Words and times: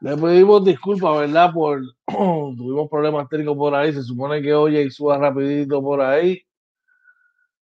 Le 0.00 0.16
pedimos 0.16 0.64
disculpas, 0.64 1.18
¿verdad? 1.18 1.52
Por 1.52 1.82
tuvimos 2.06 2.88
problemas 2.88 3.28
técnicos 3.28 3.56
por 3.56 3.74
ahí. 3.74 3.92
Se 3.92 4.02
supone 4.02 4.40
que 4.40 4.54
OJ 4.54 4.90
suba 4.90 5.18
rapidito 5.18 5.82
por 5.82 6.00
ahí. 6.00 6.42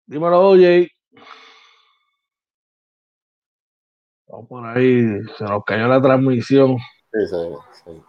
Dímelo, 0.05 0.49
OJ. 0.49 0.87
Vamos 4.27 4.47
por 4.49 4.65
ahí. 4.65 5.23
Se 5.37 5.43
nos 5.45 5.63
cayó 5.63 5.87
la 5.87 6.01
transmisión. 6.01 6.77
Sí, 7.13 7.27
sí, 7.27 7.35
sí. 7.85 8.01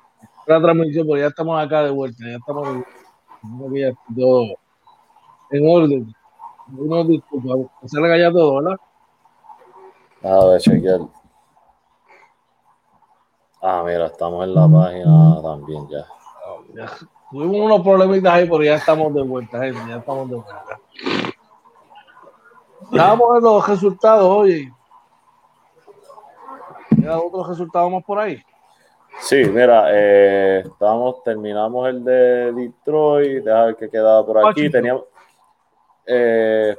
La 0.48 0.60
transmisión, 0.60 1.06
pero 1.06 1.18
ya 1.18 1.26
estamos 1.28 1.64
acá 1.64 1.84
de 1.84 1.90
vuelta. 1.90 2.24
Ya 2.26 2.36
estamos 2.38 2.84
de 3.70 3.94
todo 4.16 4.46
en 5.50 5.68
orden. 5.68 6.14
Uno 6.76 7.04
disculpa. 7.04 7.70
Se 7.86 8.00
le 8.00 8.08
cayó 8.08 8.32
todo, 8.32 8.62
¿verdad? 8.62 8.78
A 10.24 10.44
ver, 10.46 10.60
chequear. 10.60 11.00
Ah, 13.60 13.82
mira, 13.84 14.06
estamos 14.06 14.44
en 14.44 14.54
la 14.54 14.68
página 14.68 15.42
también 15.42 15.88
ya. 15.88 16.06
Tuvimos 17.30 17.56
unos 17.56 17.80
problemitas 17.82 18.32
ahí, 18.32 18.48
pero 18.48 18.62
ya 18.62 18.76
estamos 18.76 19.12
de 19.14 19.22
vuelta, 19.22 19.60
gente. 19.60 19.80
Ya 19.88 19.96
estamos 19.96 20.30
de 20.30 20.36
vuelta. 20.36 20.80
Estábamos 22.90 23.36
en 23.36 23.44
los 23.44 23.68
resultados, 23.68 24.24
oye. 24.24 24.72
¿Queda 26.88 27.20
otros 27.20 27.48
resultados 27.48 27.92
más 27.92 28.04
por 28.04 28.18
ahí? 28.18 28.42
Sí, 29.20 29.44
mira, 29.44 29.86
eh, 29.90 30.62
estamos, 30.64 31.22
terminamos 31.24 31.88
el 31.88 32.04
de 32.04 32.52
Detroit, 32.52 33.44
deja 33.44 33.64
ver 33.64 33.76
qué 33.76 33.90
quedaba 33.90 34.24
por 34.24 34.46
aquí. 34.46 34.70
Teníamos, 34.70 35.04
eh, 36.06 36.76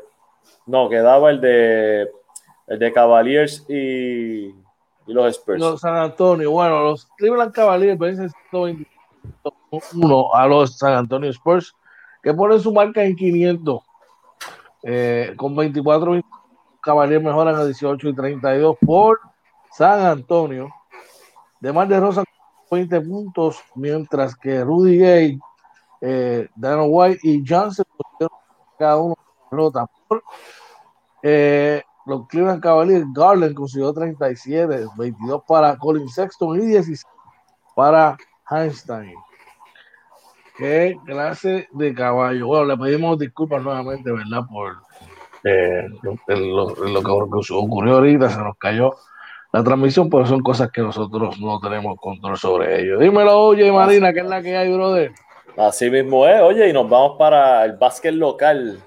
no, 0.65 0.89
quedaba 0.89 1.29
el 1.29 1.41
de 1.41 2.11
el 2.67 2.79
de 2.79 2.93
Cavaliers 2.93 3.65
y 3.67 4.53
y 5.09 5.13
los 5.13 5.35
Spurs. 5.35 5.59
Los 5.59 5.81
San 5.81 5.95
Antonio. 5.95 6.51
Bueno, 6.51 6.83
los 6.83 7.07
Cleveland 7.17 7.51
Cavaliers 7.51 7.97
vencen 7.97 8.29
121 8.51 10.35
a 10.35 10.47
los 10.47 10.77
San 10.77 10.93
Antonio 10.93 11.31
Spurs, 11.31 11.75
que 12.21 12.33
ponen 12.33 12.59
su 12.59 12.71
marca 12.71 13.03
en 13.03 13.15
500. 13.15 13.81
Eh, 14.83 15.33
con 15.35 15.55
24 15.55 16.21
Cavaliers 16.81 17.23
mejoran 17.23 17.55
a 17.55 17.65
18 17.65 18.09
y 18.09 18.15
32 18.15 18.77
por 18.85 19.19
San 19.71 20.05
Antonio. 20.05 20.69
De 21.59 21.73
Mar 21.73 21.87
de 21.87 21.99
Rosa 21.99 22.23
20 22.69 23.01
puntos, 23.01 23.59
mientras 23.73 24.35
que 24.35 24.63
Rudy 24.63 24.99
Gay, 24.99 25.39
eh, 26.01 26.47
Dan 26.55 26.81
White 26.87 27.19
y 27.23 27.43
Johnson 27.45 27.85
cada 28.77 28.97
uno 28.97 29.17
pelota 29.49 29.85
por 30.07 30.23
eh, 31.23 31.83
los 32.09 32.27
Cleveland 32.27 32.61
Cavaliers, 32.61 33.05
Garland 33.13 33.53
consiguió 33.53 33.93
37, 33.93 34.87
22 34.97 35.43
para 35.47 35.77
Colin 35.77 36.09
Sexton 36.09 36.59
y 36.59 36.65
16 36.65 37.05
para 37.75 38.17
Einstein. 38.49 39.15
Qué 40.57 40.97
clase 41.05 41.69
de 41.71 41.93
caballo. 41.93 42.47
Bueno, 42.47 42.65
le 42.65 42.77
pedimos 42.77 43.17
disculpas 43.17 43.63
nuevamente, 43.63 44.11
¿verdad? 44.11 44.41
Por 44.51 44.75
eh, 45.45 45.87
lo, 46.27 46.75
que 47.01 47.53
ocurrió 47.53 47.95
ahorita, 47.95 48.29
se 48.29 48.39
nos 48.39 48.57
cayó 48.57 48.95
la 49.53 49.63
transmisión, 49.63 50.09
pero 50.09 50.25
son 50.25 50.41
cosas 50.41 50.69
que 50.71 50.81
nosotros 50.81 51.39
no 51.39 51.59
tenemos 51.59 51.97
control 51.99 52.37
sobre 52.37 52.81
ello. 52.81 52.99
Dímelo, 52.99 53.39
oye, 53.39 53.71
Marina, 53.71 54.11
¿qué 54.11 54.19
es 54.19 54.27
la 54.27 54.41
que 54.41 54.57
hay, 54.57 54.73
brother? 54.73 55.13
Así 55.57 55.89
mismo 55.89 56.27
es, 56.27 56.41
oye, 56.41 56.69
y 56.69 56.73
nos 56.73 56.89
vamos 56.89 57.17
para 57.17 57.63
el 57.65 57.77
básquet 57.77 58.13
local. 58.13 58.83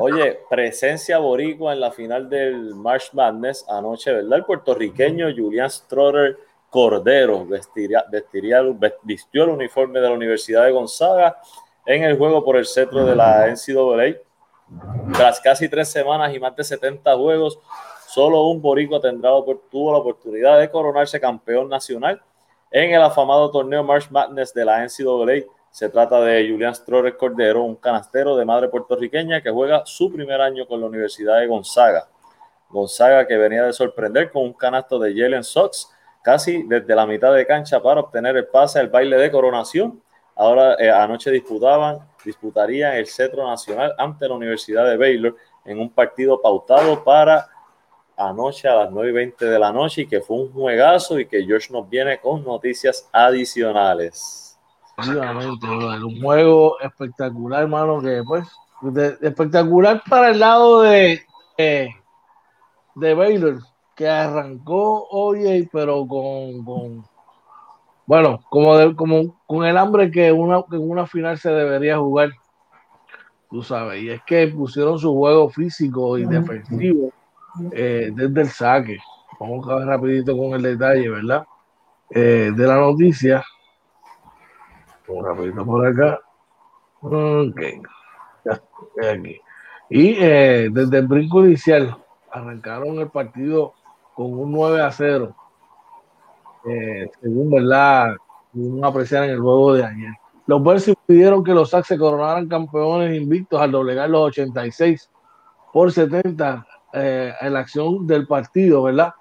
Oye, 0.00 0.40
presencia 0.50 1.18
boricua 1.18 1.72
en 1.72 1.80
la 1.80 1.92
final 1.92 2.28
del 2.28 2.74
March 2.74 3.10
Madness 3.12 3.64
anoche, 3.68 4.12
¿verdad? 4.12 4.38
El 4.38 4.44
puertorriqueño 4.44 5.28
Julián 5.34 5.70
Stroder 5.70 6.36
Cordero 6.68 7.46
vestiría, 7.46 8.04
vestiría, 8.10 8.60
vistió 9.02 9.44
el 9.44 9.50
uniforme 9.50 10.00
de 10.00 10.08
la 10.08 10.14
Universidad 10.14 10.64
de 10.64 10.72
Gonzaga 10.72 11.38
en 11.86 12.02
el 12.02 12.18
juego 12.18 12.44
por 12.44 12.56
el 12.56 12.66
centro 12.66 13.04
de 13.06 13.14
la 13.14 13.46
NCAA. 13.46 14.16
Tras 15.12 15.40
casi 15.40 15.68
tres 15.68 15.88
semanas 15.88 16.34
y 16.34 16.40
más 16.40 16.56
de 16.56 16.64
70 16.64 17.16
juegos, 17.16 17.60
solo 18.08 18.48
un 18.48 18.60
boricua 18.60 19.00
tendrá, 19.00 19.30
tuvo 19.70 19.92
la 19.92 19.98
oportunidad 19.98 20.58
de 20.58 20.68
coronarse 20.68 21.20
campeón 21.20 21.68
nacional 21.68 22.20
en 22.72 22.90
el 22.90 23.02
afamado 23.02 23.48
torneo 23.52 23.84
March 23.84 24.10
Madness 24.10 24.52
de 24.52 24.64
la 24.64 24.84
NCAA 24.84 25.44
se 25.74 25.88
trata 25.88 26.20
de 26.20 26.48
Julián 26.48 26.72
Strores 26.72 27.14
Cordero, 27.14 27.64
un 27.64 27.74
canastero 27.74 28.36
de 28.36 28.44
madre 28.44 28.68
puertorriqueña 28.68 29.42
que 29.42 29.50
juega 29.50 29.82
su 29.84 30.08
primer 30.12 30.40
año 30.40 30.68
con 30.68 30.80
la 30.80 30.86
Universidad 30.86 31.40
de 31.40 31.48
Gonzaga. 31.48 32.06
Gonzaga 32.68 33.26
que 33.26 33.36
venía 33.36 33.64
de 33.64 33.72
sorprender 33.72 34.30
con 34.30 34.44
un 34.44 34.52
canasto 34.52 35.00
de 35.00 35.12
Jalen 35.12 35.42
Sox 35.42 35.90
casi 36.22 36.62
desde 36.62 36.94
la 36.94 37.06
mitad 37.06 37.34
de 37.34 37.44
cancha 37.44 37.82
para 37.82 38.02
obtener 38.02 38.36
el 38.36 38.46
pase 38.46 38.78
al 38.78 38.88
baile 38.88 39.16
de 39.16 39.32
coronación. 39.32 40.00
Ahora 40.36 40.76
eh, 40.78 40.88
anoche 40.88 41.32
disputaban, 41.32 41.98
disputarían 42.24 42.94
el 42.94 43.08
cetro 43.08 43.44
nacional 43.44 43.96
ante 43.98 44.28
la 44.28 44.34
Universidad 44.34 44.88
de 44.88 44.96
Baylor 44.96 45.34
en 45.64 45.80
un 45.80 45.90
partido 45.90 46.40
pautado 46.40 47.02
para 47.02 47.48
anoche 48.16 48.68
a 48.68 48.76
las 48.76 48.92
9 48.92 49.10
y 49.10 49.12
20 49.12 49.44
de 49.44 49.58
la 49.58 49.72
noche 49.72 50.02
y 50.02 50.06
que 50.06 50.20
fue 50.20 50.36
un 50.36 50.52
juegazo 50.52 51.18
y 51.18 51.26
que 51.26 51.42
George 51.44 51.72
nos 51.72 51.90
viene 51.90 52.20
con 52.20 52.44
noticias 52.44 53.08
adicionales 53.10 54.43
un 54.96 56.20
juego 56.20 56.80
espectacular, 56.80 57.62
hermano, 57.62 58.00
que 58.00 58.22
pues, 58.24 58.46
espectacular 59.20 60.02
para 60.08 60.30
el 60.30 60.40
lado 60.40 60.82
de, 60.82 61.22
de, 62.94 63.14
Baylor, 63.14 63.58
que 63.96 64.08
arrancó 64.08 65.06
hoy, 65.10 65.68
pero 65.72 66.06
con, 66.06 67.04
bueno, 68.06 68.40
como, 68.50 68.94
como 68.94 69.36
con 69.46 69.64
el 69.64 69.76
hambre 69.76 70.10
que 70.10 70.30
una, 70.30 70.62
en 70.70 70.90
una 70.90 71.06
final 71.06 71.38
se 71.38 71.50
debería 71.50 71.98
jugar, 71.98 72.30
tú 73.50 73.62
sabes, 73.62 74.02
y 74.02 74.10
es 74.10 74.22
que 74.22 74.48
pusieron 74.48 74.98
su 74.98 75.12
juego 75.14 75.48
físico 75.48 76.18
y 76.18 76.26
defensivo 76.26 77.12
eh, 77.72 78.10
desde 78.14 78.40
el 78.40 78.48
saque. 78.48 78.98
Vamos 79.40 79.68
a 79.68 79.76
ver 79.76 79.86
rapidito 79.88 80.36
con 80.36 80.54
el 80.54 80.62
detalle, 80.62 81.08
¿verdad? 81.08 81.44
Eh, 82.10 82.52
de 82.54 82.66
la 82.66 82.76
noticia 82.76 83.42
un 85.08 85.24
rapidito 85.24 85.64
por 85.64 85.86
acá. 85.86 86.20
Ok. 87.00 87.60
Ya 88.44 88.52
estoy 88.52 89.06
aquí. 89.06 89.40
Y 89.90 90.14
eh, 90.18 90.68
desde 90.72 90.98
el 90.98 91.06
brinco 91.06 91.44
inicial 91.44 91.96
arrancaron 92.30 92.98
el 92.98 93.10
partido 93.10 93.74
con 94.14 94.32
un 94.32 94.52
9 94.52 94.82
a 94.82 94.90
0. 94.90 95.34
Eh, 96.66 97.10
según 97.20 97.50
verdad, 97.50 98.16
un 98.54 98.84
apreciar 98.84 99.24
en 99.24 99.30
el 99.30 99.40
juego 99.40 99.74
de 99.74 99.84
ayer. 99.84 100.12
Los 100.46 100.62
Bears 100.62 100.92
pidieron 101.06 101.42
que 101.42 101.54
los 101.54 101.70
Sacs 101.70 101.88
se 101.88 101.98
coronaran 101.98 102.48
campeones 102.48 103.16
invictos 103.16 103.60
al 103.60 103.70
doblegar 103.70 104.10
los 104.10 104.22
86 104.28 105.10
por 105.72 105.90
70 105.90 106.66
eh, 106.92 107.32
en 107.40 107.52
la 107.52 107.60
acción 107.60 108.06
del 108.06 108.26
partido, 108.26 108.82
¿verdad? 108.82 109.12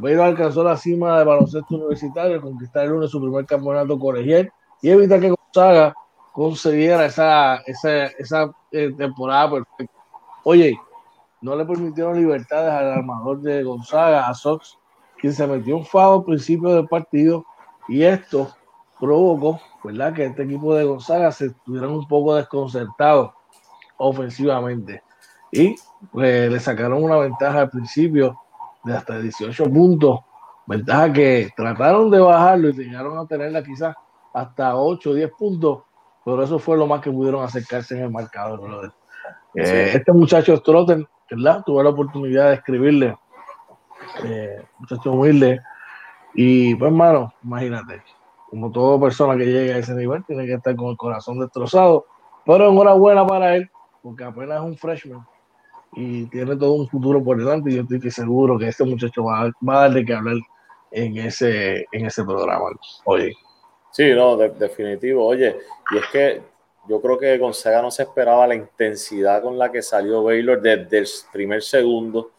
Pero 0.00 0.24
alcanzó 0.24 0.64
la 0.64 0.76
cima 0.76 1.18
de 1.18 1.24
baloncesto 1.24 1.76
universitario, 1.76 2.40
conquistar 2.40 2.84
el 2.84 2.90
lunes 2.90 3.10
su 3.10 3.20
primer 3.20 3.46
campeonato 3.46 3.98
colegial 3.98 4.52
y 4.84 4.90
evitar 4.90 5.18
que 5.18 5.30
Gonzaga 5.30 5.94
consiguiera 6.34 7.06
esa, 7.06 7.56
esa, 7.64 8.04
esa 8.18 8.54
eh, 8.70 8.92
temporada 8.94 9.52
perfecta. 9.52 9.98
Oye, 10.42 10.78
no 11.40 11.56
le 11.56 11.64
permitieron 11.64 12.18
libertades 12.18 12.70
al 12.70 12.98
armador 12.98 13.40
de 13.40 13.62
Gonzaga, 13.62 14.28
a 14.28 14.34
Sox, 14.34 14.76
quien 15.18 15.32
se 15.32 15.46
metió 15.46 15.78
un 15.78 15.86
fado 15.86 16.16
al 16.16 16.24
principio 16.24 16.68
del 16.68 16.86
partido 16.86 17.46
y 17.88 18.02
esto 18.02 18.54
provocó, 19.00 19.58
¿verdad?, 19.82 20.12
que 20.12 20.26
este 20.26 20.42
equipo 20.42 20.74
de 20.74 20.84
Gonzaga 20.84 21.32
se 21.32 21.46
estuvieran 21.46 21.88
un 21.88 22.06
poco 22.06 22.34
desconcertados 22.34 23.32
ofensivamente. 23.96 25.02
Y 25.50 25.76
pues, 26.12 26.52
le 26.52 26.60
sacaron 26.60 27.02
una 27.02 27.16
ventaja 27.16 27.60
al 27.60 27.70
principio 27.70 28.38
de 28.84 28.94
hasta 28.94 29.18
18 29.18 29.64
puntos, 29.70 30.20
ventaja 30.66 31.10
que 31.10 31.48
trataron 31.56 32.10
de 32.10 32.20
bajarlo 32.20 32.68
y 32.68 32.74
llegaron 32.74 33.16
a 33.16 33.26
tenerla 33.26 33.64
quizás 33.64 33.96
hasta 34.34 34.76
8 34.76 35.10
o 35.10 35.14
10 35.14 35.30
puntos, 35.38 35.84
pero 36.24 36.42
eso 36.42 36.58
fue 36.58 36.76
lo 36.76 36.86
más 36.86 37.00
que 37.00 37.10
pudieron 37.10 37.42
acercarse 37.42 37.96
en 37.96 38.04
el 38.04 38.10
marcador. 38.10 38.92
Eh, 39.54 39.92
este 39.94 40.12
muchacho 40.12 40.56
Strotten, 40.56 41.06
¿verdad? 41.30 41.62
Tuve 41.64 41.84
la 41.84 41.90
oportunidad 41.90 42.48
de 42.48 42.54
escribirle, 42.56 43.16
eh, 44.24 44.62
muchacho 44.78 45.12
humilde, 45.12 45.60
y 46.34 46.74
pues, 46.74 46.90
hermano, 46.90 47.32
imagínate, 47.44 48.02
como 48.50 48.72
toda 48.72 49.00
persona 49.00 49.36
que 49.36 49.46
llega 49.46 49.76
a 49.76 49.78
ese 49.78 49.94
nivel, 49.94 50.24
tiene 50.24 50.46
que 50.46 50.54
estar 50.54 50.74
con 50.74 50.88
el 50.88 50.96
corazón 50.96 51.38
destrozado, 51.38 52.06
pero 52.44 52.68
enhorabuena 52.70 53.24
para 53.24 53.54
él, 53.54 53.70
porque 54.02 54.24
apenas 54.24 54.58
es 54.58 54.64
un 54.64 54.76
freshman 54.76 55.24
y 55.96 56.26
tiene 56.26 56.56
todo 56.56 56.72
un 56.72 56.88
futuro 56.88 57.22
por 57.22 57.38
delante, 57.38 57.70
y 57.70 57.76
yo 57.76 57.82
estoy 57.82 58.10
seguro 58.10 58.58
que 58.58 58.66
este 58.66 58.82
muchacho 58.82 59.22
va, 59.22 59.52
va 59.66 59.76
a 59.76 59.80
darle 59.82 60.04
que 60.04 60.12
hablar 60.12 60.38
en 60.90 61.16
ese, 61.18 61.86
en 61.92 62.06
ese 62.06 62.24
programa. 62.24 62.66
Oye. 63.04 63.32
Sí, 63.94 64.12
no, 64.12 64.36
definitivo. 64.36 65.24
Oye, 65.24 65.56
y 65.92 65.98
es 65.98 66.04
que 66.10 66.42
yo 66.88 67.00
creo 67.00 67.16
que 67.16 67.38
Gonzaga 67.38 67.80
no 67.80 67.92
se 67.92 68.02
esperaba 68.02 68.44
la 68.44 68.56
intensidad 68.56 69.40
con 69.40 69.56
la 69.56 69.70
que 69.70 69.82
salió 69.82 70.24
Baylor 70.24 70.60
desde 70.60 70.98
el 70.98 71.06
primer 71.32 71.62
segundo. 71.62 72.32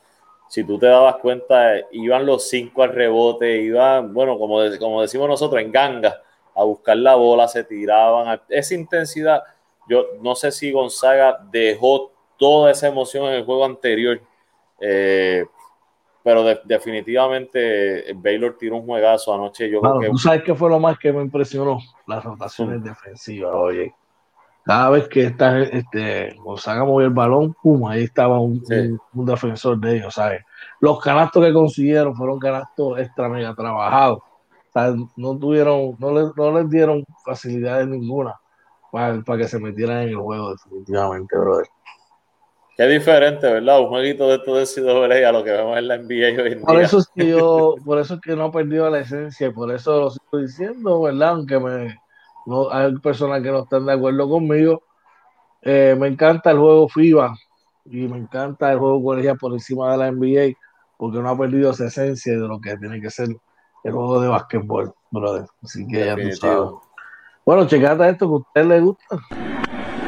si 0.50 0.66
tú 0.66 0.78
te 0.78 0.88
dabas 0.88 1.16
cuenta, 1.18 1.76
iban 1.92 2.26
los 2.26 2.50
cinco 2.50 2.84
al 2.84 2.94
rebote, 2.94 3.58
iban, 3.62 4.14
bueno, 4.14 4.38
como, 4.38 4.60
como 4.80 5.02
decimos 5.02 5.30
nosotros, 5.30 5.62
en 5.62 5.72
ganga, 5.72 6.22
a 6.54 6.64
buscar 6.66 6.98
la 6.98 7.16
bola, 7.16 7.48
se 7.48 7.64
tiraban. 7.64 8.42
Esa 8.50 8.76
intensidad, 8.76 9.42
yo 9.88 10.08
no 10.22 10.36
sé 10.36 10.52
si 10.52 10.72
Gonzaga 10.74 11.40
dejó 11.52 12.12
toda 12.38 12.72
esa 12.72 12.88
emoción 12.88 13.28
en 13.28 13.36
el 13.36 13.46
juego 13.46 13.64
anterior, 13.64 14.20
eh, 14.82 15.46
pero 16.26 16.44
definitivamente 16.64 18.12
Baylor 18.16 18.58
tiró 18.58 18.78
un 18.78 18.86
juegazo 18.88 19.32
anoche. 19.32 19.70
Yo 19.70 19.80
que... 20.02 20.10
Tú 20.10 20.18
sabes 20.18 20.42
qué 20.42 20.56
fue 20.56 20.72
lo 20.72 20.80
más 20.80 20.98
que 20.98 21.14
me 21.14 21.22
impresionó, 21.22 21.78
las 22.08 22.24
rotaciones 22.24 22.84
defensivas, 22.84 23.54
oye. 23.54 23.94
Cada 24.64 24.90
vez 24.90 25.08
que 25.08 25.26
está, 25.26 25.62
este, 25.62 26.34
Gonzaga 26.40 26.84
movía 26.84 27.06
el 27.06 27.14
balón, 27.14 27.56
pum, 27.62 27.86
ahí 27.86 28.06
estaba 28.06 28.40
un, 28.40 28.60
defensor 29.14 29.80
de 29.80 29.98
ellos, 29.98 30.16
¿sabes? 30.16 30.42
Los 30.80 31.00
canastos 31.00 31.46
que 31.46 31.54
consiguieron 31.54 32.16
fueron 32.16 32.40
canastos 32.40 32.98
extra 32.98 33.30
mega 33.30 33.54
trabajados. 33.54 34.24
no 35.18 35.38
tuvieron, 35.38 35.96
no 36.00 36.12
les, 36.12 36.36
no 36.36 36.52
les 36.58 36.68
dieron 36.72 37.06
facilidades 37.24 37.88
ninguna 37.88 38.34
para, 38.92 39.22
para 39.22 39.38
que 39.44 39.48
se 39.48 39.60
metieran 39.60 40.02
en 40.02 40.10
el 40.10 40.18
juego, 40.18 40.56
definitivamente, 40.56 41.38
brother. 41.38 41.68
Qué 42.78 42.84
diferente, 42.88 43.52
¿verdad? 43.52 43.80
Un 43.80 43.88
jueguito 43.88 44.28
de 44.28 44.40
todo 44.40 44.66
CW 44.66 45.26
a 45.26 45.32
lo 45.32 45.44
que 45.44 45.52
vemos 45.52 45.78
en 45.78 45.88
la 45.88 45.98
NBA 45.98 46.44
hoy 46.44 46.52
en 46.52 46.62
por 46.62 46.82
Eso 46.82 46.98
es 47.00 47.08
que 47.16 47.30
yo, 47.30 47.76
por 47.86 48.00
eso 48.00 48.16
es 48.16 48.22
que 48.22 48.36
no 48.36 48.48
he 48.48 48.52
perdido 48.52 48.90
la 48.90 49.00
esencia 49.00 49.48
y 49.48 49.52
por 49.52 49.72
eso 49.72 50.00
lo 50.00 50.08
estoy 50.10 50.44
diciendo, 50.44 51.02
¿verdad? 51.02 51.30
Aunque 51.30 51.58
me, 51.58 51.98
no, 52.46 52.70
hay 52.70 52.94
personas 52.98 53.42
que 53.42 53.52
no 53.52 53.64
están 53.64 53.86
de 53.86 53.94
acuerdo 53.94 54.30
conmigo. 54.30 54.84
Eh, 55.62 55.96
me 55.98 56.08
encanta 56.08 56.52
el 56.52 56.60
juego 56.60 56.90
FIBA 56.90 57.34
y 57.86 58.08
me 58.08 58.18
encanta 58.18 58.72
el 58.74 58.80
juego 58.80 59.02
colegial 59.02 59.38
por 59.38 59.54
encima 59.54 59.92
de 59.92 59.98
la 59.98 60.12
NBA 60.12 60.58
porque 60.98 61.20
no 61.20 61.30
ha 61.30 61.38
perdido 61.38 61.72
esa 61.72 61.86
esencia 61.86 62.34
de 62.34 62.48
lo 62.48 62.60
que 62.60 62.78
tiene 62.78 63.00
que 63.00 63.10
ser 63.10 63.30
el 63.86 63.92
juego 63.92 64.20
de 64.20 64.28
básquetbol, 64.28 64.94
brother. 65.12 65.46
Así 65.64 65.88
que 65.88 66.06
ya 66.06 66.16
tú 66.16 66.32
sabes. 66.34 66.72
Bueno, 67.46 67.68
checate 67.68 68.10
esto 68.10 68.28
que 68.28 68.34
a 68.34 68.38
usted 68.38 68.66
le 68.66 68.82
gusta. 68.82 69.06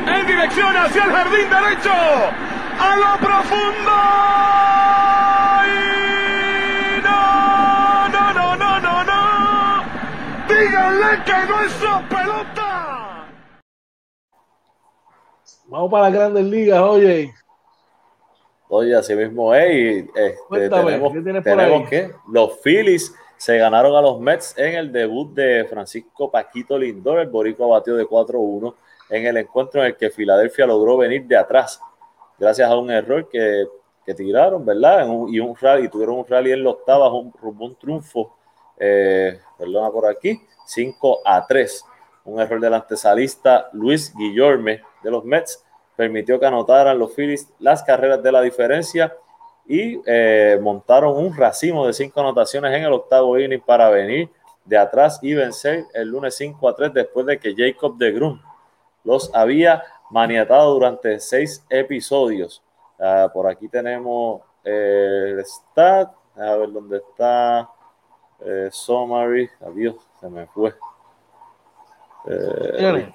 En 0.08 0.26
dirección 0.26 0.76
hacia 0.78 1.04
el 1.04 1.12
jardín 1.12 1.50
derecho 1.50 1.92
a 1.92 2.96
lo 2.96 3.18
profundo. 3.26 3.92
no, 7.04 8.10
no, 8.10 8.34
no, 8.34 8.56
no, 8.56 8.80
no, 8.80 9.04
no. 9.04 9.84
Díganle 10.48 11.24
que 11.26 11.48
no 11.48 11.62
es 11.62 11.72
su 11.74 12.08
pelota. 12.10 13.28
Vamos 15.68 15.92
para 15.92 16.04
las 16.04 16.14
grandes 16.14 16.46
ligas, 16.46 16.80
oye. 16.80 17.34
Oye, 18.70 18.96
así 18.96 19.16
mismo 19.16 19.54
es. 19.54 19.74
Y, 19.74 20.10
este, 20.16 20.70
tenemos, 20.70 21.44
tenemos 21.44 21.90
que 21.90 22.12
los 22.32 22.60
Phillies 22.62 23.14
se 23.38 23.58
ganaron 23.58 23.96
a 23.96 24.02
los 24.02 24.20
Mets 24.20 24.58
en 24.58 24.76
el 24.76 24.92
debut 24.92 25.34
de 25.34 25.66
Francisco 25.70 26.32
Paquito 26.32 26.78
Lindor. 26.78 27.20
El 27.20 27.28
boricua 27.28 27.68
batió 27.68 27.96
de 27.96 28.06
4-1 28.06 28.74
en 29.10 29.26
el 29.26 29.38
encuentro 29.38 29.82
en 29.82 29.88
el 29.88 29.96
que 29.96 30.10
Filadelfia 30.10 30.66
logró 30.66 30.98
venir 30.98 31.26
de 31.26 31.38
atrás 31.38 31.82
gracias 32.38 32.70
a 32.70 32.78
un 32.78 32.92
error 32.92 33.28
que, 33.30 33.66
que 34.06 34.14
tiraron, 34.14 34.66
¿verdad? 34.66 35.08
y 35.28 35.40
un 35.40 35.56
rally, 35.56 35.90
tuvieron 35.90 36.20
un 36.20 36.28
rally 36.28 36.52
en 36.52 36.64
la 36.64 36.72
octava, 36.72 37.12
un, 37.12 37.34
un 37.42 37.76
triunfo, 37.76 38.36
eh, 38.78 39.40
perdona 39.58 39.90
por 39.90 40.08
aquí, 40.08 40.40
5 40.66 41.22
a 41.26 41.46
3. 41.46 41.86
Un 42.26 42.42
error 42.42 42.60
del 42.60 42.74
antesalista 42.74 43.70
Luis 43.74 44.14
Guillorme 44.16 44.82
de 45.02 45.12
los 45.12 45.24
Mets 45.24 45.64
permitió 45.96 46.40
que 46.40 46.46
anotaran 46.46 47.00
los 47.00 47.14
Phillies 47.14 47.50
las 47.60 47.84
carreras 47.84 48.22
de 48.22 48.32
la 48.32 48.42
diferencia 48.42 49.16
y 49.66 50.00
eh, 50.06 50.60
montaron 50.62 51.18
un 51.18 51.36
racimo 51.36 51.88
de 51.88 51.94
cinco 51.94 52.20
anotaciones 52.20 52.74
en 52.74 52.84
el 52.84 52.94
octavo 52.94 53.40
inning 53.40 53.62
para 53.62 53.90
venir 53.90 54.30
de 54.64 54.78
atrás 54.78 55.20
y 55.22 55.34
vencer 55.34 55.86
el 55.94 56.10
lunes 56.10 56.36
5 56.36 56.68
a 56.68 56.76
3 56.76 56.94
después 56.94 57.26
de 57.26 57.40
que 57.40 57.54
Jacob 57.56 57.98
de 57.98 58.12
Grun 58.12 58.42
los 59.08 59.34
había 59.34 59.82
maniatado 60.12 60.74
durante 60.74 61.20
seis 61.20 61.66
episodios. 61.70 62.62
Ah, 63.00 63.30
por 63.34 63.50
aquí 63.50 63.70
tenemos 63.70 64.42
eh, 64.64 65.30
el 65.32 65.46
stat, 65.46 66.12
a 66.36 66.56
ver 66.58 66.72
dónde 66.72 66.98
está. 66.98 67.70
Eh, 68.42 68.70
summary, 68.72 69.50
adiós, 69.66 69.96
se 70.20 70.30
me 70.30 70.46
fue. 70.48 70.76
Eh, 72.28 73.12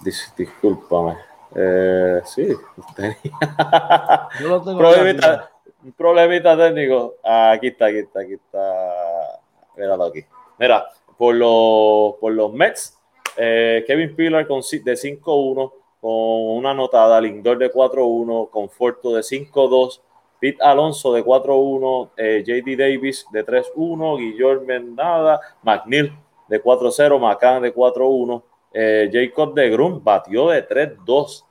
dis, 0.00 0.32
discúlpame. 0.36 1.16
Eh, 1.54 2.22
sí, 2.24 2.48
tenía. 2.96 3.14
Yo 4.40 4.48
lo 4.48 4.62
tengo 4.62 4.78
problemita, 4.78 5.50
un 5.84 5.92
problemita 5.92 6.56
técnico. 6.56 7.16
Ah, 7.22 7.52
aquí 7.52 7.68
está, 7.68 7.86
aquí 7.86 7.98
está, 7.98 8.20
aquí 8.20 8.32
está. 8.32 9.40
Míralo 9.76 10.04
aquí. 10.04 10.24
Mira, 10.58 10.86
por 11.18 11.34
los, 11.34 12.14
por 12.18 12.32
los 12.32 12.52
Mets, 12.52 12.98
eh, 13.36 13.84
Kevin 13.86 14.14
Pillar 14.14 14.46
con, 14.46 14.60
de 14.60 14.92
5-1 14.92 15.72
con 16.04 16.58
una 16.58 16.72
anotada, 16.72 17.18
Lindor 17.18 17.56
de 17.56 17.72
4-1, 17.72 18.50
Conforto 18.50 19.14
de 19.14 19.22
5-2, 19.22 20.02
Pete 20.38 20.62
Alonso 20.62 21.14
de 21.14 21.24
4-1, 21.24 22.10
eh, 22.18 22.44
JD 22.46 22.76
Davis 22.76 23.26
de 23.32 23.42
3-1, 23.42 24.18
Guillermo 24.18 24.66
Mendada, 24.66 25.40
McNeil 25.62 26.12
de 26.46 26.62
4-0, 26.62 27.18
McCann 27.18 27.62
de 27.62 27.74
4-1, 27.74 28.42
eh, 28.74 29.08
Jacob 29.10 29.54
de 29.54 29.70
Grum 29.70 30.04
batió 30.04 30.50
de 30.50 30.68
3-2 30.68 31.44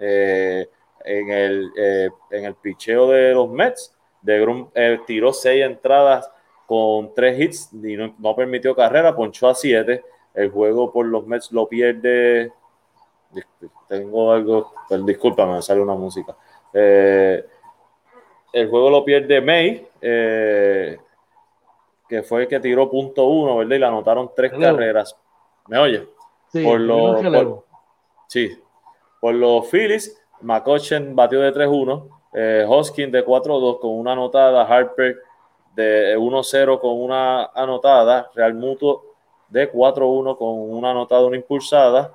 eh, 0.00 0.68
en, 1.02 1.30
el, 1.30 1.70
en 2.30 2.44
el 2.44 2.54
picheo 2.56 3.08
de 3.08 3.32
los 3.32 3.48
Mets. 3.48 3.96
De 4.20 4.38
Grum 4.38 4.68
tiró 5.06 5.32
6 5.32 5.64
entradas 5.64 6.30
con 6.66 7.14
3 7.14 7.40
hits 7.40 7.70
y 7.72 7.96
no, 7.96 8.14
no 8.18 8.36
permitió 8.36 8.76
carrera, 8.76 9.16
ponchó 9.16 9.48
a 9.48 9.54
7. 9.54 10.04
El 10.34 10.50
juego 10.50 10.92
por 10.92 11.06
los 11.06 11.26
Mets 11.26 11.52
lo 11.52 11.68
pierde 11.68 12.52
tengo 13.88 14.32
algo, 14.32 14.72
pues, 14.88 15.04
discúlpame, 15.04 15.54
me 15.54 15.62
sale 15.62 15.80
una 15.80 15.94
música. 15.94 16.36
Eh, 16.72 17.44
el 18.52 18.68
juego 18.68 18.90
lo 18.90 19.04
pierde 19.04 19.40
May, 19.40 19.88
eh, 20.00 20.98
que 22.08 22.22
fue 22.22 22.42
el 22.42 22.48
que 22.48 22.60
tiró 22.60 22.90
punto 22.90 23.26
uno, 23.26 23.56
¿verdad? 23.58 23.76
Y 23.76 23.78
le 23.78 23.86
anotaron 23.86 24.30
tres 24.34 24.52
carreras. 24.52 25.16
¿Me 25.68 25.78
oye? 25.78 26.06
Sí, 26.52 26.62
por, 26.62 26.78
los, 26.80 27.64
sí, 28.28 28.56
por 29.20 29.34
los 29.34 29.68
Phillies, 29.68 30.20
McCutcheon 30.40 31.16
batió 31.16 31.40
de 31.40 31.52
3-1, 31.52 32.08
eh, 32.32 32.64
Hoskin 32.68 33.10
de 33.10 33.24
4-2 33.24 33.80
con 33.80 33.90
una 33.90 34.12
anotada, 34.12 34.62
Harper 34.62 35.16
de 35.74 36.16
1-0 36.16 36.80
con 36.80 37.00
una 37.00 37.46
anotada, 37.46 38.30
Real 38.34 38.54
Mutuo 38.54 39.13
de 39.54 39.70
4-1 39.70 40.36
con 40.36 40.48
una 40.76 40.90
anotada, 40.90 41.24
una 41.24 41.36
impulsada, 41.36 42.12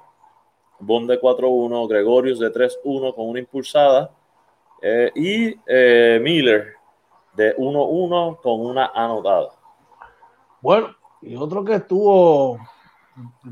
Bond 0.77 1.09
de 1.09 1.21
4-1, 1.21 1.87
Gregorius 1.87 2.37
de 2.37 2.51
3-1 2.51 3.15
con 3.15 3.29
una 3.29 3.39
impulsada 3.39 4.11
eh, 4.81 5.09
y 5.15 5.55
eh, 5.65 6.19
Miller 6.21 6.73
de 7.37 7.55
1-1 7.55 8.41
con 8.41 8.59
una 8.59 8.87
anotada. 8.93 9.51
Bueno, 10.61 10.89
y 11.21 11.37
otro 11.37 11.63
que 11.63 11.75
estuvo, 11.75 12.59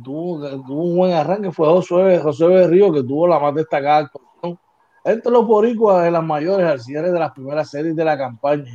tuvo, 0.03 0.33
un 0.67 0.97
buen 0.97 1.13
arranque 1.13 1.53
fue 1.53 1.67
José, 1.67 2.19
José 2.19 2.45
Berrío, 2.45 2.91
que 2.91 3.03
tuvo 3.03 3.25
la 3.25 3.39
más 3.39 3.55
destacada 3.55 3.99
actuación 3.99 4.59
entre 5.05 5.31
los 5.31 5.47
boricuas 5.47 6.03
de 6.03 6.11
las 6.11 6.23
mayores 6.23 6.67
al 6.67 6.81
cierre 6.81 7.09
de 7.09 7.19
las 7.19 7.31
primeras 7.31 7.69
series 7.69 7.95
de 7.95 8.03
la 8.03 8.17
campaña. 8.17 8.69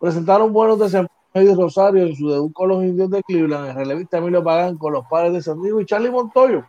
Presentaron 0.00 0.52
buenos 0.52 0.76
desempeños 0.80 1.19
de 1.32 1.54
Rosario 1.54 2.04
en 2.04 2.16
su 2.16 2.28
debut 2.28 2.52
con 2.52 2.68
los 2.68 2.82
indios 2.82 3.10
de 3.10 3.22
Cleveland, 3.22 3.70
el 3.70 3.76
relevista 3.76 4.18
Emilio 4.18 4.42
Pagán 4.42 4.76
con 4.76 4.92
los 4.92 5.06
padres 5.06 5.32
de 5.32 5.42
San 5.42 5.62
Diego 5.62 5.80
y 5.80 5.86
Charlie 5.86 6.10
Montoyo 6.10 6.64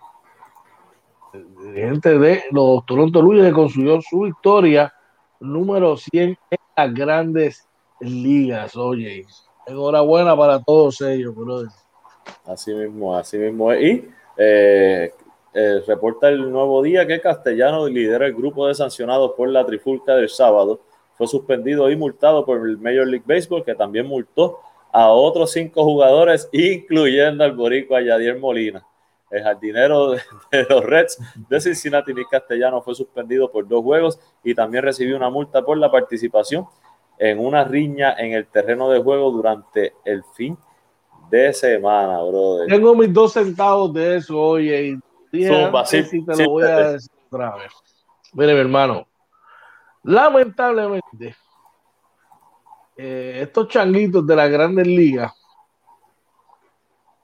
dirigente 1.33 2.17
de 2.17 2.43
los 2.51 2.85
Toronto 2.85 3.21
Blue 3.21 3.41
que 3.41 3.51
consiguió 3.51 4.01
su 4.01 4.21
victoria 4.21 4.93
número 5.39 5.97
100 5.97 6.29
en 6.29 6.57
las 6.75 6.93
grandes 6.93 7.67
ligas. 7.99 8.75
Oye, 8.75 9.25
enhorabuena 9.65 10.35
para 10.35 10.61
todos 10.61 11.01
ellos, 11.01 11.35
brother. 11.35 11.69
Así 12.45 12.73
mismo, 12.73 13.15
así 13.15 13.37
mismo. 13.37 13.73
Y 13.73 14.09
eh, 14.37 15.13
eh, 15.53 15.83
reporta 15.87 16.29
el 16.29 16.51
nuevo 16.51 16.81
día 16.81 17.07
que 17.07 17.21
Castellano 17.21 17.87
lidera 17.87 18.25
el 18.25 18.33
grupo 18.33 18.67
de 18.67 18.75
sancionados 18.75 19.31
por 19.35 19.49
la 19.49 19.65
trifulca 19.65 20.15
del 20.15 20.29
sábado. 20.29 20.81
Fue 21.21 21.27
suspendido 21.27 21.87
y 21.91 21.95
multado 21.95 22.43
por 22.43 22.67
el 22.67 22.79
Major 22.79 23.05
League 23.05 23.25
Baseball, 23.27 23.63
que 23.63 23.75
también 23.75 24.07
multó 24.07 24.57
a 24.91 25.09
otros 25.09 25.51
cinco 25.51 25.83
jugadores, 25.83 26.49
incluyendo 26.51 27.43
al 27.43 27.51
boricua 27.51 28.01
Yadier 28.01 28.39
Molina. 28.39 28.83
El 29.29 29.43
jardinero 29.43 30.13
de, 30.13 30.19
los 30.67 30.83
Reds 30.83 31.19
de 31.47 31.61
Cincinnati, 31.61 32.11
Nick 32.11 32.27
Castellano, 32.27 32.81
fue 32.81 32.95
suspendido 32.95 33.51
por 33.51 33.67
dos 33.67 33.83
juegos 33.83 34.19
y 34.43 34.55
también 34.55 34.83
recibió 34.83 35.15
una 35.15 35.29
multa 35.29 35.63
por 35.63 35.77
la 35.77 35.91
participación 35.91 36.65
en 37.19 37.37
una 37.37 37.65
riña 37.65 38.15
en 38.17 38.33
el 38.33 38.47
terreno 38.47 38.89
de 38.89 38.99
juego 38.99 39.29
durante 39.29 39.93
el 40.03 40.23
fin 40.35 40.57
de 41.29 41.53
semana, 41.53 42.19
brother. 42.23 42.67
Tengo 42.67 42.95
mis 42.95 43.13
dos 43.13 43.33
centavos 43.33 43.93
de 43.93 44.15
eso, 44.15 44.41
oye, 44.41 44.97
y 45.31 45.45
Zumba, 45.45 45.85
sí, 45.85 46.01
te 46.25 46.43
lo 46.43 46.49
voy 46.49 46.63
a 46.63 46.93
decir 46.93 47.11
otra 47.29 47.57
vez. 47.57 47.71
Mire, 48.33 48.55
mi 48.55 48.59
hermano, 48.59 49.05
lamentablemente, 50.03 51.35
eh, 52.97 53.39
estos 53.41 53.67
changuitos 53.67 54.25
de 54.25 54.35
las 54.35 54.49
grandes 54.49 54.87
ligas, 54.87 55.33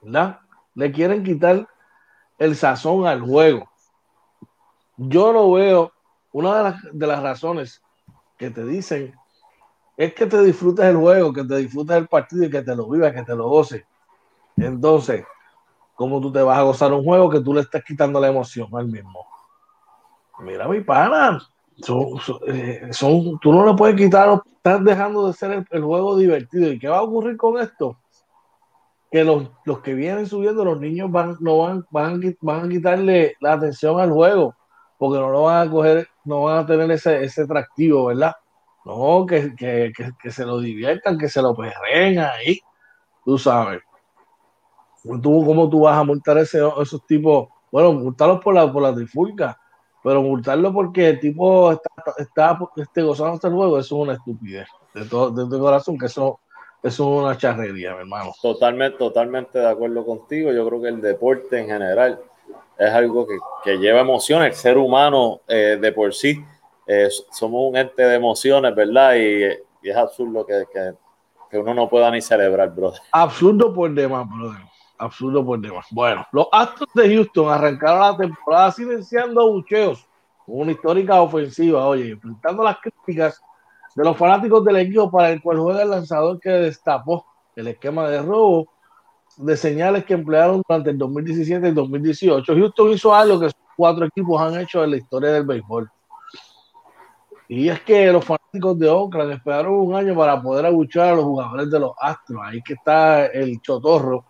¿verdad? 0.02 0.40
Le 0.74 0.92
quieren 0.92 1.22
quitar 1.22 1.68
el 2.38 2.56
sazón 2.56 3.06
al 3.06 3.20
juego. 3.20 3.68
Yo 4.96 5.32
lo 5.32 5.52
veo, 5.52 5.92
una 6.32 6.56
de 6.56 6.62
las, 6.64 6.82
de 6.92 7.06
las 7.06 7.22
razones 7.22 7.82
que 8.36 8.50
te 8.50 8.64
dicen 8.64 9.14
es 9.96 10.14
que 10.14 10.26
te 10.26 10.40
disfrutes 10.42 10.84
el 10.84 10.96
juego, 10.96 11.32
que 11.32 11.44
te 11.44 11.56
disfrutes 11.56 11.96
el 11.96 12.06
partido 12.06 12.44
y 12.44 12.50
que 12.50 12.62
te 12.62 12.74
lo 12.74 12.88
vivas, 12.88 13.12
que 13.12 13.24
te 13.24 13.34
lo 13.34 13.48
goces. 13.48 13.84
Entonces, 14.56 15.24
¿cómo 15.94 16.20
tú 16.20 16.32
te 16.32 16.40
vas 16.40 16.58
a 16.58 16.62
gozar 16.62 16.92
un 16.92 17.04
juego 17.04 17.28
que 17.28 17.40
tú 17.40 17.52
le 17.52 17.60
estás 17.60 17.82
quitando 17.84 18.20
la 18.20 18.28
emoción 18.28 18.68
al 18.72 18.86
mismo? 18.86 19.26
Mira, 20.40 20.68
mi 20.68 20.80
pana, 20.80 21.40
eh, 22.46 22.88
son, 22.90 23.38
tú 23.38 23.52
no 23.52 23.64
le 23.64 23.74
puedes 23.74 23.96
quitar, 23.96 24.42
estás 24.56 24.84
dejando 24.84 25.28
de 25.28 25.32
ser 25.32 25.64
el, 25.70 25.82
juego 25.82 26.16
divertido. 26.16 26.72
¿Y 26.72 26.78
qué 26.78 26.88
va 26.88 26.98
a 26.98 27.02
ocurrir 27.02 27.36
con 27.36 27.58
esto? 27.58 27.96
Que 29.10 29.24
los, 29.24 29.48
que 29.82 29.94
vienen 29.94 30.26
subiendo, 30.26 30.64
los 30.64 30.80
niños 30.80 31.10
van, 31.10 31.36
no 31.40 31.58
van, 31.58 31.86
van, 31.90 32.36
van 32.40 32.66
a 32.66 32.68
quitarle 32.68 33.36
la 33.40 33.54
atención 33.54 34.00
al 34.00 34.10
juego, 34.10 34.54
porque 34.98 35.18
no 35.18 35.30
lo 35.30 35.42
van 35.44 35.68
a 35.68 35.70
coger, 35.70 36.08
no 36.24 36.42
van 36.42 36.58
a 36.58 36.66
tener 36.66 36.90
ese, 36.90 37.24
ese 37.24 37.42
atractivo, 37.42 38.06
¿verdad? 38.06 38.34
No, 38.84 39.24
que, 39.26 39.54
que, 39.54 39.92
que, 40.20 40.30
se 40.30 40.44
lo 40.44 40.60
diviertan, 40.60 41.18
que 41.18 41.28
se 41.28 41.40
lo 41.40 41.54
perren 41.54 42.18
ahí, 42.18 42.60
tú 43.24 43.38
sabes. 43.38 43.80
¿Tú, 45.02 45.44
¿Cómo 45.46 45.70
tú 45.70 45.80
vas 45.80 45.96
a 45.96 46.04
multar 46.04 46.38
ese, 46.38 46.60
esos 46.80 47.06
tipos? 47.06 47.48
Bueno, 47.70 47.92
multarlos 47.92 48.40
por 48.42 48.54
la, 48.54 48.70
por 48.70 48.82
la 48.82 48.94
trifulca, 48.94 49.58
pero 50.08 50.22
multarlo 50.22 50.72
porque 50.72 51.10
el 51.10 51.20
tipo 51.20 51.70
está, 51.70 51.90
está 52.16 52.58
este, 52.76 53.02
gozando 53.02 53.34
este 53.34 53.50
juego, 53.50 53.78
eso 53.78 53.96
es 53.96 54.02
una 54.04 54.14
estupidez. 54.14 54.66
De 54.94 55.04
todo, 55.04 55.46
de 55.46 55.58
corazón, 55.58 55.98
que 55.98 56.06
eso, 56.06 56.40
eso 56.82 57.02
es 57.18 57.24
una 57.24 57.36
charrería, 57.36 57.92
mi 57.92 58.00
hermano. 58.00 58.32
Totalmente, 58.40 58.96
totalmente 58.96 59.58
de 59.58 59.68
acuerdo 59.68 60.06
contigo. 60.06 60.50
Yo 60.50 60.66
creo 60.66 60.80
que 60.80 60.88
el 60.88 61.02
deporte 61.02 61.60
en 61.60 61.66
general 61.66 62.18
es 62.78 62.90
algo 62.90 63.26
que, 63.26 63.36
que 63.62 63.76
lleva 63.76 64.00
emoción. 64.00 64.42
El 64.42 64.54
ser 64.54 64.78
humano 64.78 65.42
eh, 65.46 65.76
de 65.78 65.92
por 65.92 66.14
sí 66.14 66.42
eh, 66.86 67.10
somos 67.30 67.68
un 67.68 67.76
ente 67.76 68.02
de 68.02 68.14
emociones, 68.14 68.74
¿verdad? 68.74 69.14
Y, 69.14 69.42
es 69.82 69.94
absurdo 69.94 70.46
que, 70.46 70.64
que, 70.72 70.94
que, 71.50 71.58
uno 71.58 71.74
no 71.74 71.86
pueda 71.86 72.10
ni 72.10 72.22
celebrar, 72.22 72.74
brother. 72.74 73.02
Absurdo 73.12 73.74
por 73.74 73.92
demás, 73.92 74.26
brother. 74.26 74.62
Absurdo 74.98 75.44
por 75.44 75.60
demás. 75.60 75.86
Bueno, 75.90 76.26
los 76.32 76.48
Astros 76.52 76.88
de 76.94 77.14
Houston 77.14 77.52
arrancaron 77.52 78.00
la 78.00 78.16
temporada 78.16 78.72
silenciando 78.72 79.52
bucheos 79.52 80.08
una 80.48 80.72
histórica 80.72 81.20
ofensiva, 81.20 81.86
oye, 81.86 82.10
enfrentando 82.10 82.62
las 82.62 82.78
críticas 82.78 83.40
de 83.94 84.04
los 84.04 84.16
fanáticos 84.16 84.64
del 84.64 84.76
equipo 84.76 85.10
para 85.10 85.30
el 85.30 85.42
cual 85.42 85.58
juega 85.58 85.82
el 85.82 85.90
lanzador 85.90 86.40
que 86.40 86.50
destapó 86.50 87.26
el 87.54 87.68
esquema 87.68 88.08
de 88.08 88.22
robo 88.22 88.68
de 89.36 89.56
señales 89.56 90.04
que 90.04 90.14
emplearon 90.14 90.62
durante 90.66 90.90
el 90.90 90.98
2017 90.98 91.68
y 91.68 91.72
2018. 91.72 92.54
Houston 92.54 92.90
hizo 92.90 93.14
algo 93.14 93.38
que 93.38 93.50
cuatro 93.76 94.06
equipos 94.06 94.40
han 94.40 94.58
hecho 94.58 94.82
en 94.82 94.92
la 94.92 94.96
historia 94.96 95.30
del 95.32 95.44
béisbol. 95.44 95.90
Y 97.48 97.68
es 97.68 97.80
que 97.80 98.12
los 98.12 98.24
fanáticos 98.24 98.78
de 98.78 98.88
Oakland 98.88 99.32
esperaron 99.32 99.74
un 99.74 99.94
año 99.94 100.14
para 100.14 100.40
poder 100.40 100.66
abuchar 100.66 101.10
a 101.10 101.16
los 101.16 101.24
jugadores 101.24 101.70
de 101.70 101.80
los 101.80 101.92
Astros. 102.00 102.40
Ahí 102.42 102.60
que 102.62 102.74
está 102.74 103.26
el 103.26 103.60
chotorro, 103.62 104.24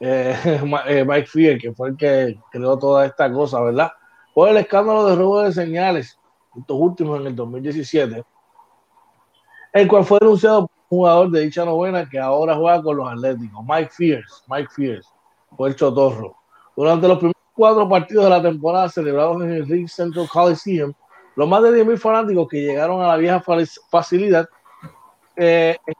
eh, 0.00 0.36
eh, 0.86 1.04
Mike 1.06 1.26
Fier, 1.26 1.58
que 1.58 1.72
fue 1.72 1.90
el 1.90 1.96
que 1.96 2.38
creó 2.50 2.78
toda 2.78 3.06
esta 3.06 3.32
cosa, 3.32 3.60
¿verdad? 3.60 3.92
Por 4.34 4.48
el 4.48 4.56
escándalo 4.56 5.06
de 5.06 5.16
robo 5.16 5.40
de 5.40 5.52
señales, 5.52 6.18
estos 6.56 6.76
últimos 6.78 7.20
en 7.20 7.28
el 7.28 7.36
2017, 7.36 8.24
el 9.72 9.88
cual 9.88 10.04
fue 10.04 10.18
denunciado 10.20 10.62
por 10.62 10.70
un 10.70 10.98
jugador 10.98 11.30
de 11.30 11.40
dicha 11.40 11.64
novena 11.64 12.08
que 12.08 12.18
ahora 12.18 12.54
juega 12.56 12.82
con 12.82 12.96
los 12.96 13.08
Atléticos, 13.08 13.64
Mike 13.66 13.90
Fierce, 13.90 14.34
Mike 14.48 14.68
Fierce, 14.74 15.08
fue 15.56 15.68
el 15.70 15.76
chotorro. 15.76 16.36
Durante 16.76 17.08
los 17.08 17.18
primeros 17.18 17.42
cuatro 17.54 17.88
partidos 17.88 18.24
de 18.24 18.30
la 18.30 18.42
temporada 18.42 18.88
celebrados 18.88 19.42
en 19.42 19.52
el 19.52 19.66
Ring 19.68 19.88
Central 19.88 20.28
Coliseum, 20.28 20.92
los 21.36 21.48
más 21.48 21.62
de 21.62 21.84
10.000 21.84 21.98
fanáticos 21.98 22.48
que 22.48 22.62
llegaron 22.62 23.02
a 23.02 23.08
la 23.08 23.16
vieja 23.16 23.42
facilidad 23.90 24.48
eh, 25.36 25.76
en 25.86 25.94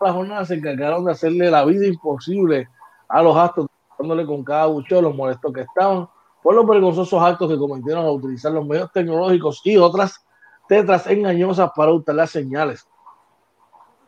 la 0.00 0.12
jornada 0.12 0.44
se 0.44 0.54
encargaron 0.54 1.04
de 1.04 1.12
hacerle 1.12 1.50
la 1.50 1.64
vida 1.64 1.86
imposible 1.86 2.68
a 3.10 3.22
los 3.22 3.36
actos, 3.36 3.66
dándole 3.98 4.24
con 4.24 4.42
cada 4.42 4.66
bucheo 4.66 5.02
los 5.02 5.14
molestos 5.14 5.52
que 5.52 5.62
estaban 5.62 6.08
por 6.42 6.54
los 6.54 6.66
vergonzosos 6.66 7.22
actos 7.22 7.50
que 7.50 7.58
cometieron 7.58 8.06
a 8.06 8.10
utilizar 8.10 8.52
los 8.52 8.66
medios 8.66 8.90
tecnológicos 8.92 9.60
y 9.64 9.76
otras 9.76 10.24
tetras 10.68 11.06
engañosas 11.06 11.70
para 11.76 11.92
usar 11.92 12.14
las 12.14 12.30
señales. 12.30 12.86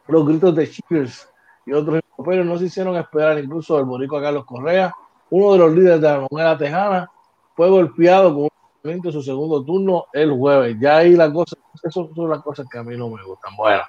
Los 0.06 0.26
gritos 0.26 0.54
de 0.54 0.70
Cheers 0.70 1.28
y 1.66 1.72
otros 1.72 2.00
pero 2.24 2.44
no 2.44 2.56
se 2.58 2.66
hicieron 2.66 2.96
esperar, 2.96 3.38
incluso 3.38 3.78
el 3.78 3.84
boricua 3.84 4.22
Carlos 4.22 4.44
Correa, 4.44 4.94
uno 5.30 5.52
de 5.52 5.58
los 5.58 5.72
líderes 5.72 6.00
de 6.00 6.08
la 6.08 6.26
novela 6.30 6.56
tejana, 6.56 7.10
fue 7.54 7.68
golpeado 7.68 8.34
con 8.34 8.48
un 8.84 9.12
su 9.12 9.22
segundo 9.22 9.64
turno 9.64 10.06
el 10.12 10.32
jueves. 10.32 10.76
Ya 10.80 10.98
ahí 10.98 11.16
la 11.16 11.32
cosa, 11.32 11.56
esas 11.74 11.92
son 11.92 12.30
las 12.30 12.42
cosas 12.42 12.66
que 12.70 12.78
a 12.78 12.82
mí 12.82 12.96
no 12.96 13.08
me 13.08 13.22
gustan. 13.24 13.56
Bueno, 13.56 13.82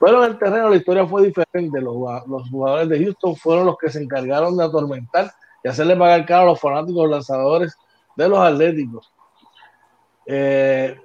pero 0.00 0.24
en 0.24 0.32
el 0.32 0.38
terreno 0.38 0.70
la 0.70 0.76
historia 0.76 1.06
fue 1.06 1.26
diferente. 1.26 1.80
Los, 1.80 1.94
los 2.26 2.50
jugadores 2.50 2.88
de 2.88 3.04
Houston 3.04 3.36
fueron 3.36 3.66
los 3.66 3.78
que 3.78 3.90
se 3.90 4.02
encargaron 4.02 4.56
de 4.56 4.64
atormentar 4.64 5.30
y 5.62 5.68
hacerle 5.68 5.94
pagar 5.94 6.26
caro 6.26 6.42
a 6.42 6.46
los 6.46 6.60
fanáticos 6.60 7.08
lanzadores 7.08 7.76
de 8.16 8.28
los 8.28 8.38
Atléticos. 8.38 9.12
Eh, 10.26 10.98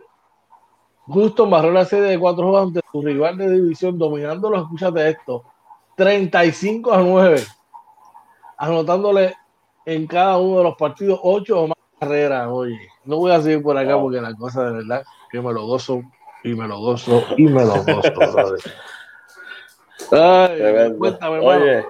Justo 1.07 1.47
barró 1.47 1.71
la 1.71 1.85
serie 1.85 2.07
de 2.07 2.19
cuatro 2.19 2.43
juegos 2.49 2.67
ante 2.67 2.81
su 2.91 3.01
rival 3.01 3.37
de 3.37 3.51
división, 3.51 3.97
dominando 3.97 4.49
los 4.49 4.63
escuchas 4.63 4.93
de 4.93 5.11
esto, 5.11 5.43
35 5.95 6.91
a 6.91 6.97
9, 6.97 7.43
anotándole 8.57 9.35
en 9.85 10.07
cada 10.07 10.37
uno 10.39 10.57
de 10.57 10.63
los 10.63 10.75
partidos 10.75 11.19
8 11.21 11.61
o 11.61 11.67
más 11.67 11.77
carreras. 11.99 12.47
Oye, 12.49 12.79
no 13.03 13.17
voy 13.17 13.31
a 13.31 13.41
seguir 13.41 13.61
por 13.61 13.77
acá 13.77 13.99
porque 13.99 14.19
la 14.19 14.33
cosa 14.33 14.65
de 14.65 14.71
verdad 14.71 15.03
que 15.29 15.39
me 15.39 15.53
lo 15.53 15.67
gozo 15.67 16.01
y 16.45 16.53
me 16.53 16.67
lo 16.67 16.79
gozo 16.79 17.23
y 17.37 17.45
me 17.45 17.65
lo 17.65 17.83
gozo. 17.83 18.55
Ay, 20.11 20.93
cuéntame, 20.97 21.39
Oye, 21.39 21.85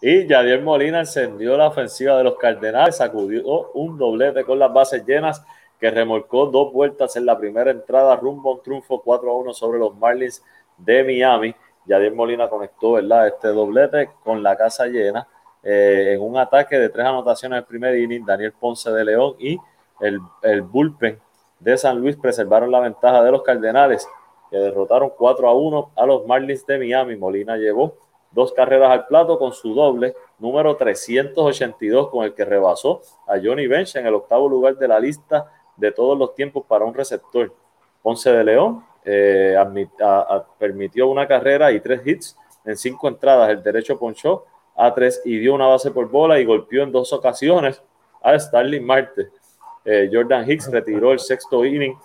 y 0.00 0.26
Yadier 0.26 0.62
Molina 0.62 1.00
encendió 1.00 1.56
la 1.56 1.66
ofensiva 1.66 2.16
de 2.16 2.24
los 2.24 2.36
Cardenales, 2.36 2.96
sacudió 2.96 3.72
un 3.72 3.98
doblete 3.98 4.44
con 4.44 4.58
las 4.58 4.72
bases 4.72 5.04
llenas 5.04 5.42
que 5.80 5.90
remolcó 5.90 6.46
dos 6.46 6.72
vueltas 6.72 7.16
en 7.16 7.26
la 7.26 7.36
primera 7.36 7.70
entrada 7.70 8.14
rumbo 8.16 8.50
a 8.50 8.54
un 8.54 8.62
triunfo 8.62 9.02
4 9.02 9.30
a 9.30 9.34
1 9.34 9.54
sobre 9.54 9.78
los 9.80 9.96
Marlins 9.96 10.42
de 10.76 11.02
Miami. 11.02 11.54
Yadier 11.86 12.14
Molina 12.14 12.48
conectó 12.48 12.92
¿verdad? 12.92 13.26
este 13.26 13.48
doblete 13.48 14.10
con 14.22 14.42
la 14.42 14.56
casa 14.56 14.86
llena 14.86 15.26
eh, 15.62 16.12
en 16.14 16.22
un 16.22 16.36
ataque 16.36 16.78
de 16.78 16.88
tres 16.88 17.04
anotaciones 17.04 17.56
en 17.56 17.62
el 17.62 17.66
primer 17.66 17.98
inning. 17.98 18.24
Daniel 18.24 18.52
Ponce 18.52 18.90
de 18.90 19.04
León 19.04 19.34
y 19.38 19.58
el, 20.00 20.20
el 20.42 20.62
bullpen 20.62 21.18
de 21.58 21.76
San 21.76 22.00
Luis 22.00 22.16
preservaron 22.16 22.70
la 22.70 22.80
ventaja 22.80 23.22
de 23.22 23.30
los 23.30 23.42
Cardenales 23.42 24.08
que 24.50 24.56
derrotaron 24.56 25.10
4 25.16 25.48
a 25.48 25.54
1 25.54 25.90
a 25.96 26.06
los 26.06 26.26
Marlins 26.26 26.66
de 26.66 26.78
Miami. 26.78 27.16
Molina 27.16 27.56
llevó 27.56 27.96
dos 28.30 28.52
carreras 28.52 28.90
al 28.90 29.06
plato 29.06 29.38
con 29.38 29.52
su 29.52 29.74
doble, 29.74 30.14
número 30.38 30.76
382, 30.76 32.08
con 32.08 32.24
el 32.24 32.34
que 32.34 32.44
rebasó 32.44 33.00
a 33.26 33.36
Johnny 33.42 33.66
Bench 33.66 33.96
en 33.96 34.06
el 34.06 34.14
octavo 34.14 34.48
lugar 34.48 34.76
de 34.76 34.88
la 34.88 35.00
lista 35.00 35.50
de 35.76 35.92
todos 35.92 36.16
los 36.16 36.34
tiempos 36.34 36.64
para 36.66 36.84
un 36.84 36.94
receptor. 36.94 37.52
Ponce 38.02 38.30
de 38.30 38.44
León 38.44 38.84
eh, 39.04 39.56
permitió 40.58 41.08
una 41.08 41.26
carrera 41.26 41.72
y 41.72 41.80
tres 41.80 42.06
hits 42.06 42.36
en 42.64 42.76
cinco 42.76 43.08
entradas. 43.08 43.50
El 43.50 43.62
derecho 43.62 43.98
ponchó 43.98 44.44
a 44.76 44.92
tres 44.92 45.22
y 45.24 45.38
dio 45.38 45.54
una 45.54 45.66
base 45.66 45.90
por 45.90 46.08
bola 46.08 46.38
y 46.38 46.44
golpeó 46.44 46.82
en 46.82 46.92
dos 46.92 47.12
ocasiones 47.12 47.82
a 48.22 48.38
Starling 48.38 48.84
Marte. 48.84 49.30
Eh, 49.86 50.10
Jordan 50.12 50.50
Hicks 50.50 50.70
retiró 50.70 51.12
el 51.12 51.18
sexto 51.18 51.64
inning 51.64 51.96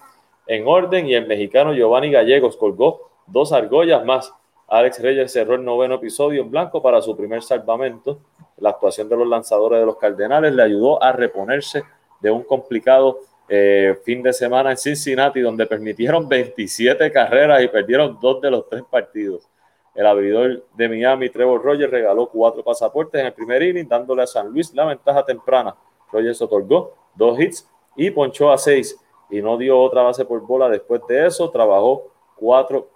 en 0.47 0.65
orden 0.65 1.07
y 1.07 1.15
el 1.15 1.27
mexicano 1.27 1.73
Giovanni 1.73 2.11
Gallegos 2.11 2.55
colgó 2.55 3.09
dos 3.27 3.51
argollas 3.51 4.05
más 4.05 4.33
Alex 4.71 5.01
Reyes 5.01 5.33
cerró 5.33 5.55
el 5.55 5.65
noveno 5.65 5.95
episodio 5.95 6.41
en 6.41 6.49
blanco 6.49 6.81
para 6.81 7.01
su 7.01 7.13
primer 7.13 7.43
salvamento. 7.43 8.19
La 8.55 8.69
actuación 8.69 9.09
de 9.09 9.17
los 9.17 9.27
lanzadores 9.27 9.81
de 9.81 9.85
los 9.85 9.97
Cardenales 9.97 10.53
le 10.53 10.63
ayudó 10.63 11.03
a 11.03 11.11
reponerse 11.11 11.83
de 12.21 12.31
un 12.31 12.43
complicado 12.43 13.19
eh, 13.49 13.99
fin 14.05 14.23
de 14.23 14.31
semana 14.31 14.71
en 14.71 14.77
Cincinnati, 14.77 15.41
donde 15.41 15.65
permitieron 15.65 16.29
27 16.29 17.11
carreras 17.11 17.61
y 17.61 17.67
perdieron 17.67 18.17
dos 18.21 18.39
de 18.39 18.49
los 18.49 18.69
tres 18.69 18.83
partidos. 18.89 19.45
El 19.93 20.07
abridor 20.07 20.63
de 20.73 20.87
Miami, 20.87 21.29
Trevor 21.29 21.61
Rogers, 21.61 21.91
regaló 21.91 22.29
cuatro 22.29 22.63
pasaportes 22.63 23.19
en 23.19 23.27
el 23.27 23.33
primer 23.33 23.61
inning, 23.61 23.89
dándole 23.89 24.23
a 24.23 24.27
San 24.27 24.47
Luis 24.47 24.73
la 24.73 24.85
ventaja 24.85 25.25
temprana. 25.25 25.75
Rogers 26.13 26.41
otorgó 26.41 26.93
dos 27.15 27.39
hits 27.39 27.69
y 27.95 28.11
ponchó 28.11 28.51
a 28.51 28.57
seis 28.57 28.97
y 29.29 29.41
no 29.41 29.57
dio 29.57 29.79
otra 29.79 30.03
base 30.03 30.25
por 30.25 30.41
bola. 30.41 30.69
Después 30.69 31.01
de 31.07 31.25
eso, 31.25 31.49
trabajó 31.49 32.07
cuatro 32.35 32.89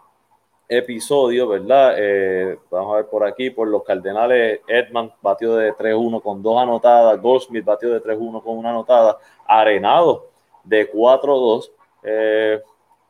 episodio, 0.68 1.48
¿verdad? 1.48 1.96
Eh, 1.98 2.58
vamos 2.72 2.94
a 2.94 2.98
ver 2.98 3.06
por 3.06 3.24
aquí, 3.24 3.50
por 3.50 3.68
los 3.68 3.84
Cardenales, 3.84 4.62
Edman 4.68 5.14
batió 5.22 5.56
de 5.56 5.74
3-1 5.74 6.22
con 6.24 6.42
dos 6.42 6.60
anotadas, 6.60 7.22
Goldsmith 7.22 7.64
batió 7.64 7.92
de 7.94 8.02
3-1 8.02 8.42
con 8.42 8.58
una 8.58 8.72
anotada, 8.72 9.20
Arenado 9.46 10.26
de 10.64 10.92
4-2, 10.92 11.70
eh, 12.02 12.62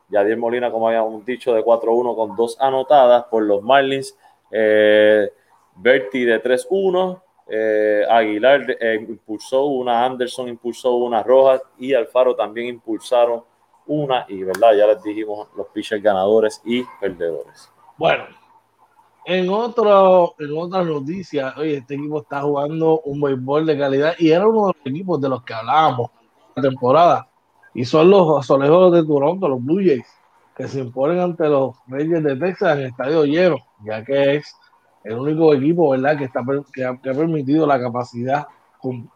Yadier 0.08 0.36
Molina, 0.36 0.70
como 0.70 0.88
habíamos 0.88 1.24
dicho, 1.24 1.52
de 1.54 1.64
4-1 1.64 2.14
con 2.14 2.36
dos 2.36 2.56
anotadas 2.60 3.24
por 3.24 3.42
los 3.42 3.62
Marlins. 3.62 4.16
Eh, 4.50 5.30
Berti 5.74 6.24
de 6.24 6.42
3-1. 6.42 7.20
Eh, 7.48 8.04
Aguilar 8.08 8.76
eh, 8.80 9.06
impulsó 9.08 9.66
una, 9.66 10.04
Anderson 10.04 10.48
impulsó 10.48 10.96
una, 10.96 11.22
roja 11.22 11.60
y 11.78 11.94
Alfaro 11.94 12.34
también 12.34 12.68
impulsaron 12.68 13.42
una. 13.86 14.26
Y 14.28 14.42
verdad, 14.42 14.74
ya 14.76 14.86
les 14.86 15.02
dijimos 15.02 15.48
los 15.56 15.68
pitchers 15.68 16.02
ganadores 16.02 16.60
y 16.64 16.82
perdedores. 17.00 17.70
Bueno, 17.96 18.24
en, 19.24 19.48
otro, 19.48 20.34
en 20.38 20.56
otras 20.56 20.86
noticias, 20.86 21.56
oye, 21.56 21.78
este 21.78 21.94
equipo 21.94 22.20
está 22.20 22.42
jugando 22.42 23.00
un 23.00 23.20
béisbol 23.20 23.66
de 23.66 23.78
calidad 23.78 24.14
y 24.18 24.30
era 24.30 24.46
uno 24.46 24.68
de 24.68 24.72
los 24.78 24.86
equipos 24.86 25.20
de 25.20 25.28
los 25.28 25.42
que 25.42 25.54
hablábamos 25.54 26.10
la 26.54 26.62
temporada. 26.62 27.28
Y 27.74 27.84
son 27.84 28.10
los 28.10 28.40
azulejos 28.40 28.92
de 28.92 29.04
Toronto, 29.04 29.48
los 29.48 29.62
Blue 29.62 29.82
Jays, 29.84 30.06
que 30.56 30.66
se 30.66 30.80
imponen 30.80 31.20
ante 31.20 31.48
los 31.48 31.76
Reyes 31.86 32.22
de 32.22 32.36
Texas 32.36 32.76
en 32.76 32.82
el 32.82 32.86
estadio 32.86 33.24
lleno, 33.24 33.58
ya 33.84 34.04
que 34.04 34.36
es 34.36 34.56
el 35.06 35.18
único 35.18 35.54
equipo, 35.54 35.90
¿verdad?, 35.90 36.18
que, 36.18 36.24
está, 36.24 36.42
que, 36.72 36.84
ha, 36.84 36.94
permitido 37.00 37.64
la 37.64 37.80
capacidad 37.80 38.46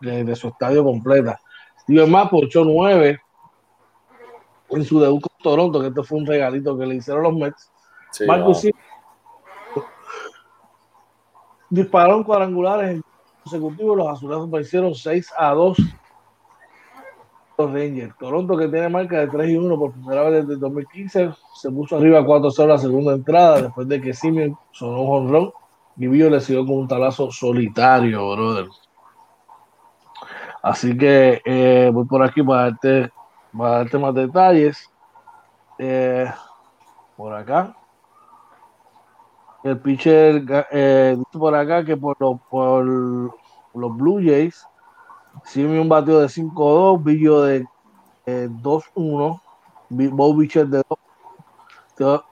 de, 0.00 0.36
su 0.36 0.48
estadio 0.48 0.84
completa. 0.84 1.40
Steven 1.80 2.10
más 2.10 2.28
por 2.28 2.44
8-9 2.44 3.18
en 4.70 4.84
su 4.84 5.00
debut 5.00 5.20
con 5.20 5.36
Toronto, 5.42 5.80
que 5.80 5.88
esto 5.88 6.04
fue 6.04 6.18
un 6.18 6.26
regalito 6.26 6.78
que 6.78 6.86
le 6.86 6.94
hicieron 6.94 7.24
los 7.24 7.34
Mets. 7.34 7.72
Marcus 8.26 8.68
dispararon 11.68 12.22
cuadrangulares 12.22 13.00
consecutivos, 13.42 13.96
los 13.96 14.08
azulejos 14.08 14.50
vencieron 14.50 14.94
6 14.94 15.32
a 15.36 15.54
2 15.54 15.78
los 17.58 17.72
Rangers. 17.72 18.16
Toronto 18.16 18.56
que 18.56 18.68
tiene 18.68 18.88
marca 18.88 19.18
de 19.18 19.26
3 19.26 19.50
y 19.50 19.56
1 19.56 19.78
por 19.78 19.92
primera 19.92 20.22
vez 20.28 20.46
desde 20.46 20.60
2015 20.60 21.30
se 21.54 21.70
puso 21.70 21.96
arriba 21.96 22.22
4-0 22.22 22.66
la 22.66 22.78
segunda 22.78 23.12
entrada 23.12 23.62
después 23.62 23.88
de 23.88 24.00
que 24.00 24.14
Simeon 24.14 24.56
sonó 24.72 25.02
un 25.02 25.26
honrón 25.26 25.52
Vio 26.08 26.30
le 26.30 26.40
siguió 26.40 26.64
con 26.64 26.78
un 26.78 26.88
talazo 26.88 27.30
solitario, 27.30 28.30
brother. 28.32 28.68
Así 30.62 30.96
que 30.96 31.42
eh, 31.44 31.90
voy 31.92 32.06
por 32.06 32.22
aquí 32.22 32.42
para 32.42 32.62
darte, 32.62 33.12
para 33.56 33.70
darte 33.70 33.98
más 33.98 34.14
detalles. 34.14 34.90
Eh, 35.78 36.30
por 37.16 37.34
acá. 37.34 37.76
El 39.62 39.78
pitcher 39.80 40.42
eh, 40.70 41.18
por 41.32 41.54
acá 41.54 41.84
que 41.84 41.96
por, 41.98 42.16
por 42.48 42.84
los 42.86 43.96
Blue 43.96 44.20
Jays, 44.24 44.66
Simeon 45.44 45.88
batió 45.88 46.18
de 46.20 46.28
5-2, 46.28 47.04
Villo 47.04 47.42
de 47.42 47.66
2-1, 48.26 49.40
Bob 49.90 50.38
Bichel 50.38 50.70
de 50.70 50.82
2. 52.00 52.24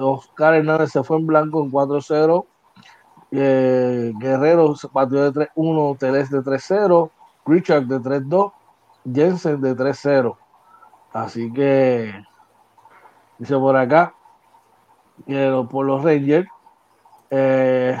Oscar 0.00 0.54
Hernández 0.54 0.90
se 0.90 1.02
fue 1.04 1.18
en 1.18 1.26
blanco 1.26 1.62
en 1.62 1.70
4-0. 1.70 2.46
Eh, 3.30 4.12
Guerrero 4.18 4.74
batió 4.92 5.30
de 5.30 5.48
3-1, 5.54 5.98
Teles 5.98 6.30
de 6.30 6.40
3-0, 6.42 7.10
Richard 7.46 7.86
de 7.86 8.00
3-2, 8.00 8.52
Jensen 9.14 9.60
de 9.60 9.74
3-0. 9.74 10.36
Así 11.12 11.52
que 11.52 12.12
dice 13.38 13.54
por 13.56 13.76
acá 13.76 14.14
que 15.26 15.66
por 15.70 15.86
los 15.86 16.02
Rangers, 16.02 16.48
eh, 17.30 17.96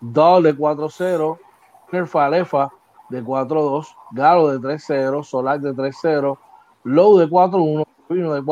de 0.00 0.56
4-0, 0.56 1.38
Nerfalefa 1.90 2.70
de 3.08 3.24
4-2, 3.24 3.86
Galo 4.12 4.48
de 4.48 4.58
3-0, 4.60 5.24
Solar 5.24 5.60
de 5.60 5.72
3-0, 5.72 6.38
Low 6.84 7.18
de 7.18 7.28
4-1, 7.28 7.84
Vino 8.08 8.32
de 8.32 8.42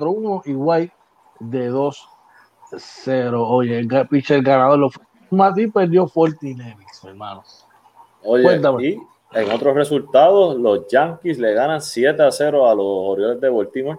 4-1 0.00 0.42
y 0.46 0.54
White 0.54 0.94
de 1.40 1.70
2-0. 1.70 3.44
Oye, 3.46 3.78
el 3.78 3.88
pitcher 4.08 4.42
ganador 4.42 4.78
lo 4.78 4.90
fue. 4.90 5.04
Mati 5.30 5.68
perdió 5.68 6.08
Fortinevis, 6.08 7.04
hermano. 7.04 7.44
Oye, 8.24 8.60
y 8.80 9.00
en 9.32 9.52
otros 9.52 9.76
resultados, 9.76 10.56
los 10.56 10.88
Yankees 10.88 11.38
le 11.38 11.54
ganan 11.54 11.80
7 11.80 12.20
0 12.30 12.68
a 12.68 12.74
los 12.74 12.84
Orioles 12.86 13.40
de 13.40 13.48
Baltimore. 13.48 13.98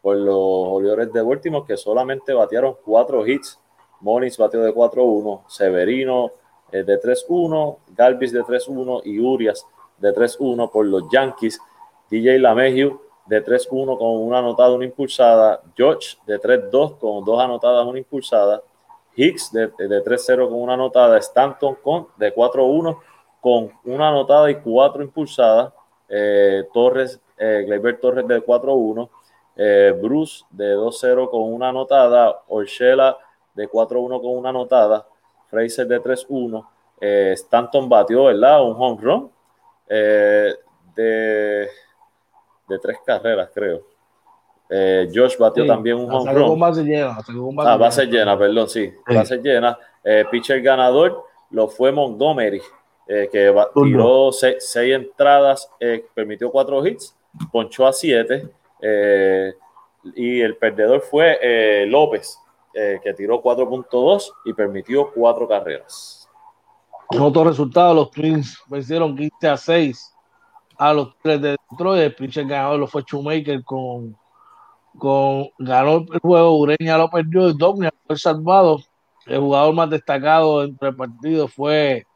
Por 0.00 0.16
los 0.16 0.36
Orioles 0.38 1.12
de 1.12 1.22
Baltimore 1.22 1.66
que 1.66 1.76
solamente 1.76 2.32
batearon 2.32 2.76
4 2.82 3.26
hits. 3.26 3.60
Moniz 4.00 4.36
batió 4.36 4.60
de 4.60 4.74
4-1, 4.74 5.42
Severino 5.48 6.30
eh, 6.72 6.82
de 6.82 7.00
3-1, 7.00 7.78
Galvis 7.94 8.32
de 8.32 8.42
3-1 8.42 9.02
y 9.04 9.18
Urias 9.18 9.66
de 9.98 10.14
3-1 10.14 10.70
por 10.70 10.84
los 10.86 11.04
Yankees. 11.10 11.58
DJ 12.10 12.38
LaMehieu 12.38 13.00
de 13.26 13.44
3-1 13.44 13.98
con 13.98 14.26
una 14.26 14.38
anotada, 14.38 14.74
una 14.74 14.84
impulsada. 14.84 15.62
George 15.76 16.16
de 16.26 16.40
3-2 16.40 16.98
con 16.98 17.24
dos 17.24 17.40
anotadas, 17.40 17.86
una 17.86 17.98
impulsada. 17.98 18.62
Hicks 19.16 19.52
de, 19.52 19.68
de 19.68 20.04
3-0 20.04 20.48
con 20.48 20.60
una 20.60 20.74
anotada. 20.74 21.18
Stanton 21.18 21.76
con 21.82 22.08
de 22.16 22.34
4-1 22.34 22.98
con 23.40 23.70
una 23.84 24.08
anotada 24.08 24.50
y 24.50 24.56
cuatro 24.56 25.02
impulsadas. 25.02 25.72
Eh, 26.08 26.64
Torres, 26.72 27.20
eh, 27.38 27.96
Torres 28.00 28.26
de 28.26 28.44
4-1. 28.44 29.08
Eh, 29.56 29.94
Bruce 30.00 30.44
de 30.50 30.76
2-0 30.76 31.30
con 31.30 31.42
una 31.52 31.68
anotada. 31.68 32.42
Orchela 32.48 33.16
de 33.54 33.68
4-1 33.68 34.20
con 34.20 34.36
una 34.36 34.50
anotada. 34.50 35.06
Fraser 35.48 35.86
de 35.86 36.00
3-1. 36.00 36.66
Eh, 37.00 37.32
Stanton 37.34 37.88
batió, 37.88 38.24
¿verdad? 38.24 38.64
Un 38.64 38.76
home 38.78 39.02
run 39.02 39.30
eh, 39.88 40.54
de, 40.94 41.68
de 42.68 42.78
tres 42.78 42.98
carreras, 43.04 43.50
creo. 43.54 43.82
Eh, 44.68 45.08
Josh 45.14 45.36
batió 45.36 45.66
también 45.66 45.96
un 45.96 46.10
home 46.12 46.32
run. 46.32 46.58
Base 46.58 46.82
llena, 46.82 47.18
ah, 47.58 47.76
base 47.76 48.06
llena, 48.06 48.38
perdón, 48.38 48.68
sí. 48.68 48.92
Base 49.06 49.38
llena. 49.38 49.78
pitcher 50.30 50.60
ganador 50.62 51.24
lo 51.50 51.68
fue 51.68 51.92
Montgomery, 51.92 52.60
que 53.06 53.54
tiró 53.74 54.32
seis, 54.32 54.76
entradas, 54.76 55.70
permitió 56.14 56.50
cuatro 56.50 56.84
hits, 56.84 57.16
ponchó 57.52 57.86
a 57.86 57.92
siete. 57.92 58.48
y 60.16 60.40
el 60.40 60.56
perdedor 60.56 61.00
fue 61.02 61.86
López, 61.86 62.38
eh, 62.76 62.98
que 63.00 63.14
tiró 63.14 63.40
4.2 63.40 64.32
y 64.46 64.52
permitió 64.52 65.12
cuatro 65.12 65.46
carreras. 65.46 66.28
En 67.08 67.20
otro 67.20 67.44
resultado, 67.44 67.94
los 67.94 68.10
Twins 68.10 68.60
vencieron 68.66 69.16
15 69.16 69.48
a 69.48 69.56
6 69.56 70.13
a 70.78 70.92
los 70.92 71.16
tres 71.22 71.40
de 71.40 71.56
Detroit. 71.70 72.02
El 72.02 72.14
pitcher 72.14 72.46
ganador 72.46 72.80
lo 72.80 72.86
fue 72.86 73.04
Shoemaker 73.06 73.64
con, 73.64 74.16
con 74.98 75.48
ganó 75.58 76.04
el 76.12 76.18
juego, 76.20 76.58
Ureña 76.58 76.98
lo 76.98 77.10
perdió 77.10 77.48
y 77.48 77.56
Domnia 77.56 77.92
fue 78.06 78.16
salvado. 78.16 78.80
El 79.26 79.40
jugador 79.40 79.74
más 79.74 79.90
destacado 79.90 80.64
entre 80.64 80.88
el 80.88 80.96
partido 80.96 81.48
fue 81.48 82.06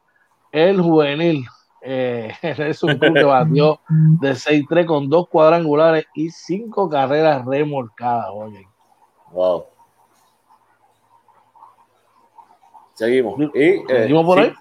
el 0.51 0.81
juvenil. 0.81 1.45
Eh, 1.81 2.33
un 2.83 2.97
Cruz 2.97 3.13
que 3.13 3.23
batió 3.23 3.79
de 3.87 4.31
6-3 4.31 4.85
con 4.85 5.09
dos 5.09 5.29
cuadrangulares 5.29 6.05
y 6.13 6.29
cinco 6.29 6.89
carreras 6.89 7.45
remolcadas. 7.45 8.27
Oye. 8.31 8.67
Wow. 9.31 9.65
Seguimos. 12.93 13.39
Y, 13.39 13.61
eh, 13.61 13.83
¿Seguimos 13.87 14.25
por 14.25 14.39
ahí? 14.39 14.53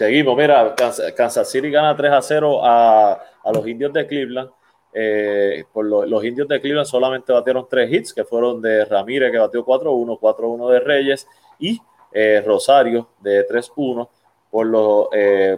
seguimos. 0.00 0.36
Mira, 0.36 0.74
Kansas 1.16 1.50
City 1.50 1.70
gana 1.70 1.94
3 1.94 2.12
a 2.12 2.22
0 2.22 2.60
a, 2.64 3.20
a 3.44 3.52
los 3.52 3.66
indios 3.66 3.92
de 3.92 4.06
Cleveland. 4.06 4.50
Eh, 4.92 5.64
por 5.72 5.84
los 5.86 6.24
indios 6.24 6.48
de 6.48 6.60
Cleveland 6.60 6.86
solamente 6.86 7.32
batieron 7.32 7.66
tres 7.68 7.92
hits, 7.92 8.12
que 8.12 8.24
fueron 8.24 8.60
de 8.60 8.84
Ramírez, 8.84 9.30
que 9.30 9.38
batió 9.38 9.64
4-1, 9.64 10.18
4-1 10.18 10.70
de 10.70 10.80
Reyes, 10.80 11.28
y 11.58 11.80
eh, 12.12 12.42
Rosario 12.44 13.08
de 13.20 13.46
3-1 13.46 14.08
por, 14.50 14.66
los, 14.66 15.08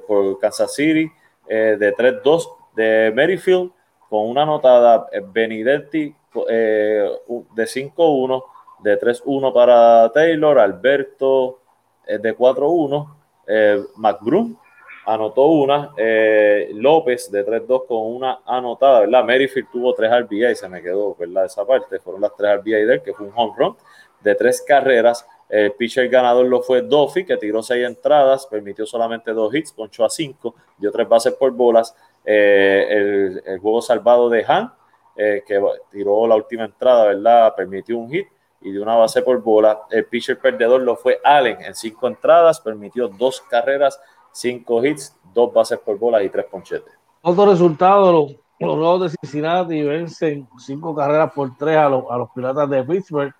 por 0.06 0.38
Kansas 0.38 0.74
City 0.74 1.10
de 1.48 1.94
3-2 1.94 2.48
de 2.76 3.12
Merrifield, 3.14 3.70
con 4.08 4.28
una 4.28 4.42
anotada 4.42 5.08
Benedetti 5.32 6.14
de 6.34 7.10
5-1, 7.56 8.44
de 8.80 9.00
3-1 9.00 9.52
para 9.52 10.12
Taylor, 10.12 10.58
Alberto 10.58 11.60
de 12.06 12.36
4-1. 12.36 13.22
Eh, 13.46 13.82
McBroom 13.96 14.56
anotó 15.04 15.46
una. 15.46 15.92
Eh, 15.96 16.70
López 16.74 17.30
de 17.30 17.44
3-2 17.44 17.86
con 17.86 18.14
una 18.14 18.40
anotada, 18.46 19.00
¿verdad? 19.00 19.24
Merrifield 19.24 19.70
tuvo 19.70 19.94
3 19.94 20.22
RBI 20.22 20.46
y 20.46 20.54
se 20.54 20.68
me 20.68 20.82
quedó, 20.82 21.14
¿verdad? 21.14 21.46
Esa 21.46 21.64
parte. 21.64 21.98
Fueron 21.98 22.20
las 22.20 22.34
3 22.36 22.58
RBI 22.60 22.84
de 22.84 22.94
él, 22.94 23.02
que 23.02 23.12
fue 23.12 23.26
un 23.26 23.32
home 23.34 23.54
run 23.56 23.76
de 24.20 24.34
tres 24.34 24.62
carreras. 24.62 25.26
El 25.48 25.72
pitcher 25.72 26.08
ganador 26.08 26.46
lo 26.46 26.62
fue 26.62 26.82
Duffy, 26.82 27.24
que 27.24 27.36
tiró 27.36 27.62
6 27.62 27.86
entradas, 27.86 28.46
permitió 28.46 28.86
solamente 28.86 29.32
2 29.32 29.54
hits, 29.54 29.72
ponchó 29.72 30.04
a 30.04 30.10
5, 30.10 30.54
dio 30.78 30.90
3 30.90 31.08
bases 31.08 31.34
por 31.34 31.50
bolas. 31.50 31.94
Eh, 32.24 33.42
el, 33.44 33.58
juego 33.58 33.82
salvado 33.82 34.30
de 34.30 34.44
Han, 34.46 34.72
que 35.16 35.62
tiró 35.90 36.26
la 36.26 36.36
última 36.36 36.64
entrada, 36.64 37.06
¿verdad? 37.06 37.54
Permitió 37.54 37.98
un 37.98 38.10
hit 38.10 38.28
y 38.62 38.72
de 38.72 38.80
una 38.80 38.96
base 38.96 39.22
por 39.22 39.42
bola. 39.42 39.82
El 39.90 40.06
pitcher 40.06 40.38
perdedor 40.38 40.80
lo 40.82 40.96
fue 40.96 41.20
Allen 41.22 41.60
en 41.62 41.74
cinco 41.74 42.06
entradas, 42.06 42.60
permitió 42.60 43.08
dos 43.08 43.40
carreras, 43.42 44.00
cinco 44.32 44.84
hits, 44.84 45.16
dos 45.32 45.52
bases 45.52 45.78
por 45.78 45.98
bola 45.98 46.22
y 46.22 46.28
tres 46.28 46.46
ponchetes. 46.46 46.92
Otro 47.22 47.46
resultado, 47.46 48.12
los, 48.58 48.76
los 48.76 49.00
de 49.02 49.16
Cincinnati 49.20 49.82
vencen 49.82 50.48
cinco 50.58 50.94
carreras 50.94 51.32
por 51.32 51.56
tres 51.56 51.76
a 51.76 51.88
los, 51.88 52.04
a 52.10 52.16
los 52.16 52.30
Piratas 52.30 52.68
de 52.68 52.82
Pittsburgh. 52.84 53.34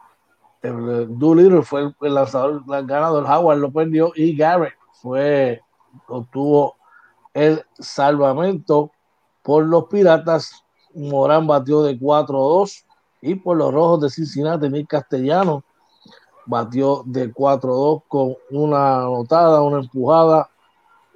Doolittle 0.63 1.63
fue 1.63 1.93
el 2.03 2.15
lanzador 2.15 2.63
el 2.69 2.87
ganador, 2.87 3.25
Howard 3.25 3.59
lo 3.59 3.73
perdió 3.73 4.13
y 4.15 4.37
Garrett 4.37 4.75
fue, 4.93 5.61
obtuvo 6.07 6.77
el 7.35 7.65
salvamento 7.79 8.93
por 9.43 9.65
los 9.65 9.87
Piratas. 9.87 10.65
Morán 10.95 11.47
batió 11.47 11.83
de 11.83 11.99
4-2 11.99 12.85
y 13.23 13.35
por 13.35 13.57
los 13.57 13.73
Rojos 13.73 14.03
de 14.03 14.11
Cincinnati, 14.11 14.69
Nick 14.69 14.89
Castellano 14.89 15.65
batió 16.47 17.03
de 17.07 17.33
4-2 17.33 18.03
con 18.09 18.37
una 18.51 19.03
anotada, 19.03 19.63
una 19.63 19.79
empujada, 19.79 20.51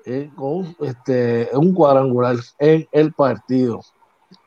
eh, 0.06 0.30
con 0.36 0.74
este, 0.80 1.50
un 1.52 1.74
cuadrangular 1.74 2.36
en 2.58 2.88
el 2.92 3.12
partido. 3.12 3.80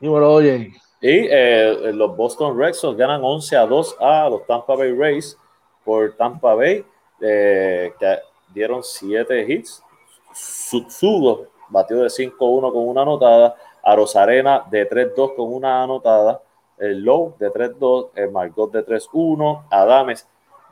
Dímelo, 0.00 0.32
oye. 0.32 0.72
Y 1.02 1.26
eh, 1.30 1.92
los 1.94 2.16
Boston 2.16 2.58
Red 2.58 2.74
Sox 2.74 2.96
ganan 2.96 3.22
11 3.22 3.56
a 3.56 3.66
2 3.66 3.96
a 4.00 4.28
los 4.28 4.46
Tampa 4.46 4.74
Bay 4.74 4.92
Rays 4.92 5.36
por 5.84 6.14
Tampa 6.16 6.54
Bay, 6.54 6.84
eh, 7.20 7.92
que 7.98 8.18
dieron 8.52 8.82
7 8.82 9.46
hits. 9.48 9.82
Sutsugo 10.32 11.46
batió 11.68 12.02
de 12.02 12.08
5-1 12.08 12.72
con 12.72 12.88
una 12.88 13.02
anotada. 13.02 13.56
A 13.82 13.96
Rosarena 13.96 14.64
de 14.70 14.88
3-2 14.88 15.34
con 15.36 15.52
una 15.54 15.82
anotada. 15.82 16.42
El 16.78 17.02
Low 17.02 17.34
de 17.38 17.50
3-2. 17.50 18.10
El 18.14 18.30
Margot 18.30 18.70
de 18.70 18.84
3-1. 18.84 19.64
Adames 19.70 20.28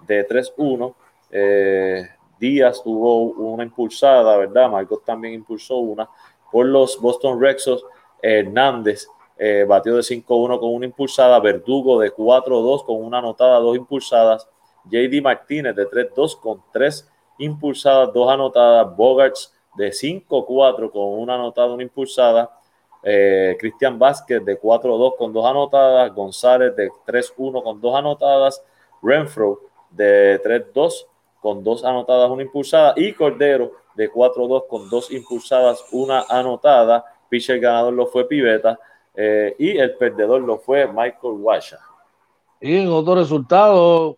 de 0.07 0.29
3-1. 0.29 0.94
Eh, 1.31 2.07
Díaz 2.38 2.83
tuvo 2.83 3.22
una 3.33 3.64
impulsada, 3.64 4.37
¿verdad? 4.37 4.70
Margot 4.70 5.05
también 5.05 5.35
impulsó 5.35 5.77
una. 5.79 6.09
Por 6.51 6.66
los 6.66 7.01
Boston 7.01 7.40
Red 7.40 7.59
Sox, 7.59 7.83
Hernández 8.22 9.07
eh, 9.37 9.64
batió 9.68 9.94
de 9.94 10.03
5-1 10.03 10.59
con 10.59 10.74
una 10.74 10.87
impulsada, 10.87 11.38
Verdugo 11.40 12.01
de 12.01 12.12
4-2 12.12 12.85
con 12.85 12.96
una 13.05 13.18
anotada, 13.18 13.59
dos 13.61 13.77
impulsadas, 13.77 14.48
JD 14.85 15.22
Martínez 15.22 15.77
de 15.77 15.88
3-2 15.88 16.40
con 16.40 16.62
tres 16.72 17.09
impulsadas, 17.38 18.12
dos 18.12 18.29
anotadas, 18.31 18.96
Bogarts 18.96 19.55
de 19.77 19.90
5-4 19.90 20.90
con 20.90 21.20
una 21.20 21.35
anotada, 21.37 21.72
una 21.72 21.85
impulsada, 21.85 22.51
eh, 23.03 23.57
Cristian 23.61 23.96
Vázquez 23.98 24.44
de 24.44 24.61
4-2 24.61 25.16
con 25.16 25.33
dos 25.33 25.46
anotadas, 25.46 26.12
González 26.12 26.74
de 26.74 26.90
3-1 27.07 27.62
con 27.62 27.81
dos 27.81 27.94
anotadas, 27.94 28.64
Renfro 29.01 29.61
de 29.90 30.40
3-2 30.42 31.07
con 31.40 31.62
dos 31.62 31.85
anotadas, 31.85 32.31
una 32.31 32.42
impulsada, 32.42 32.94
y 32.96 33.12
Cordero 33.12 33.72
de 33.94 34.11
4-2 34.11 34.66
con 34.68 34.88
dos 34.88 35.11
impulsadas, 35.11 35.85
una 35.92 36.24
anotada. 36.29 37.05
Pitcher 37.29 37.61
ganador 37.61 37.92
lo 37.92 38.07
fue 38.07 38.27
Piveta. 38.27 38.79
Eh, 39.14 39.57
y 39.59 39.77
el 39.77 39.96
perdedor 39.96 40.42
lo 40.42 40.59
fue 40.59 40.87
Michael 40.87 41.35
Washa. 41.40 41.79
Y 42.61 42.77
en 42.77 42.88
otro 42.88 43.16
resultado, 43.16 44.16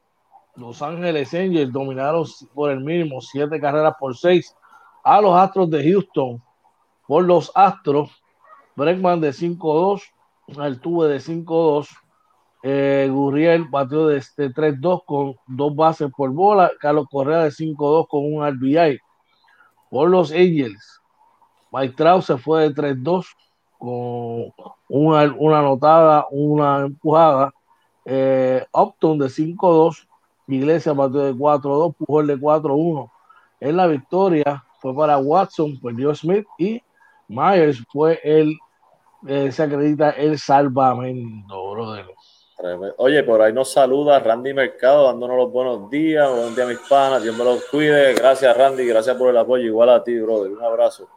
Los 0.57 0.83
Ángeles 0.83 1.33
Angels 1.33 1.73
dominaron 1.73 2.27
por 2.55 2.71
el 2.71 2.81
mínimo 2.81 3.21
siete 3.21 3.59
carreras 3.61 3.95
por 3.99 4.17
seis 4.17 4.55
a 5.03 5.21
los 5.21 5.35
Astros 5.35 5.71
de 5.71 5.83
Houston. 5.91 6.43
Por 7.07 7.25
los 7.25 7.51
Astros, 7.55 8.11
Bregman 8.77 9.21
de 9.21 9.31
5-2, 9.31 10.03
Altuve 10.59 11.09
de 11.09 11.19
5-2, 11.19 11.89
eh, 12.63 13.09
Gurriel 13.11 13.65
batió 13.65 14.07
de, 14.07 14.21
3-2 14.21 15.03
con 15.07 15.37
dos 15.47 15.75
bases 15.75 16.11
por 16.15 16.31
bola, 16.31 16.71
Carlos 16.81 17.07
Correa 17.11 17.45
de 17.45 17.51
5-2 17.51 18.07
con 18.09 18.33
un 18.35 18.47
RBI. 18.47 18.99
Por 19.91 20.11
los 20.11 20.31
Angels, 20.31 21.01
Mike 21.73 21.95
Trout 21.97 22.23
se 22.23 22.37
fue 22.37 22.69
de 22.69 22.75
3-2 22.75 23.27
con 23.79 24.53
una, 24.89 25.35
una 25.39 25.59
anotada, 25.61 26.27
una 26.31 26.81
empujada. 26.87 27.53
Eh, 28.05 28.65
Upton 28.73 29.19
de 29.19 29.27
5-2, 29.27 30.07
Iglesia 30.49 30.93
batió 30.93 31.21
de 31.21 31.35
4-2, 31.35 31.95
Pujol 31.97 32.27
de 32.27 32.37
4-1. 32.39 33.11
En 33.61 33.77
la 33.77 33.87
victoria 33.87 34.65
fue 34.81 34.95
para 34.95 35.19
Watson, 35.19 35.79
perdió 35.81 36.15
Smith 36.15 36.47
y 36.59 36.83
Myers 37.29 37.85
fue 37.93 38.19
el, 38.25 38.59
eh, 39.27 39.53
se 39.53 39.63
acredita 39.63 40.11
el 40.11 40.39
salvamento, 40.39 41.71
brother. 41.71 42.07
Oye, 42.99 43.23
por 43.23 43.41
ahí 43.41 43.55
nos 43.55 43.73
saluda 43.73 44.19
Randy 44.19 44.53
Mercado 44.53 45.07
dándonos 45.07 45.37
los 45.37 45.51
buenos 45.51 45.91
días, 45.91 46.29
buenos 46.29 46.55
días 46.55 46.69
mis 46.69 46.79
panas, 46.81 47.23
Dios 47.23 47.35
me 47.35 47.43
los 47.43 47.65
cuide, 47.65 48.13
gracias 48.13 48.55
Randy, 48.55 48.87
gracias 48.87 49.17
por 49.17 49.31
el 49.31 49.37
apoyo, 49.39 49.65
igual 49.65 49.89
a 49.89 50.05
ti, 50.05 50.19
brother, 50.19 50.53
un 50.53 50.63
abrazo. 50.63 51.09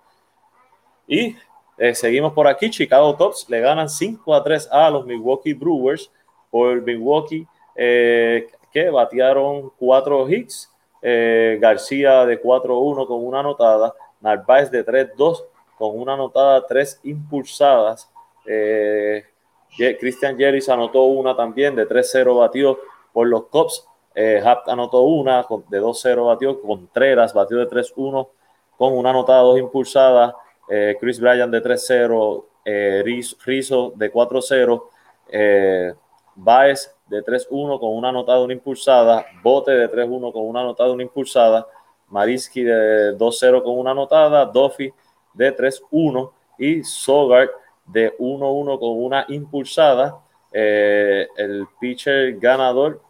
Y 1.06 1.36
eh, 1.78 1.96
seguimos 1.96 2.34
por 2.34 2.48
aquí. 2.48 2.70
Chicago 2.70 3.18
Cubs 3.18 3.50
le 3.50 3.60
ganan 3.60 3.90
5 3.90 4.34
a 4.34 4.44
3 4.44 4.70
a 4.72 4.90
los 4.90 5.06
Milwaukee 5.06 5.54
Brewers 5.54 6.12
por 6.50 6.82
Milwaukee, 6.82 7.46
eh, 7.76 8.48
que 8.72 8.90
batearon 8.90 9.72
4 9.78 10.30
hits. 10.30 10.70
Eh, 11.02 11.58
García 11.60 12.26
de 12.26 12.42
4-1 12.42 13.06
con 13.06 13.26
una 13.26 13.42
anotada. 13.42 13.94
Narváez 14.22 14.72
de 14.72 14.86
3-2 14.86 15.44
con 15.78 16.00
una 16.00 16.14
anotada, 16.14 16.66
3 16.66 17.02
impulsadas. 17.04 18.10
Christian 19.78 20.38
Jerry 20.38 20.62
anotó 20.70 21.04
una 21.04 21.36
también 21.36 21.76
de 21.76 21.88
3-0 21.88 22.38
batió 22.38 22.80
por 23.12 23.28
los 23.28 23.46
Cubs. 23.46 23.88
Hapt 24.44 24.70
anotó 24.70 25.02
una 25.02 25.46
de 25.70 25.82
2-0 25.82 26.28
batió. 26.28 26.62
Contreras 26.62 27.34
batió 27.34 27.58
de 27.58 27.68
3-1 27.68 28.28
con 28.78 28.98
una 28.98 29.10
anotada, 29.10 29.42
dos 29.42 29.60
impulsadas. 29.60 30.34
Eh, 30.70 30.98
Chris 31.00 31.20
Bryan 31.20 31.52
de 31.52 31.62
3-0, 31.62 32.46
eh, 32.66 33.04
Rizzo 33.04 33.94
de 33.96 34.12
4-0, 34.12 34.90
eh, 35.30 35.94
Baez 36.36 36.96
de 37.08 37.22
3-1 37.22 37.80
con 37.80 37.96
una 37.96 38.10
anotada, 38.10 38.40
una 38.40 38.54
impulsada, 38.54 39.26
Bote 39.44 39.72
de 39.72 39.90
3-1 39.90 40.32
con 40.32 40.48
una 40.48 40.62
anotada, 40.62 40.92
una 40.92 41.04
impulsada, 41.04 41.68
Mariski 42.08 42.64
de 42.64 43.18
2-0 43.18 43.64
con 43.64 43.78
una 43.78 43.92
anotada, 43.92 44.46
Duffy 44.46 44.94
de 45.34 45.56
3-1 45.56 46.32
y 46.58 46.84
Sogart 46.84 47.52
de 47.86 48.16
1-1 48.18 48.80
con 48.80 49.04
una 49.04 49.26
impulsada. 49.30 50.20
Eh, 50.52 51.28
el 51.38 51.66
pitcher 51.80 52.38
ganador, 52.38 53.02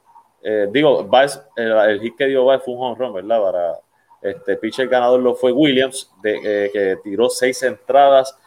digo, 0.72 1.04
Baez, 1.06 1.42
el, 1.56 2.00
hit 2.02 2.18
que 2.18 2.26
dio 2.28 2.46
Baez 2.46 2.62
fue 2.64 2.74
un 2.74 2.82
home 2.82 2.96
run, 2.98 3.14
¿verdad? 3.14 3.42
Para, 3.42 3.80
este 4.24 4.56
pitcher 4.56 4.88
ganador 4.88 5.20
lo 5.20 5.36
fue 5.36 5.52
Williams, 5.52 6.10
eh, 6.24 6.70
que 6.72 6.98
tiró 7.04 7.30
seis 7.30 7.62
entradas, 7.64 8.38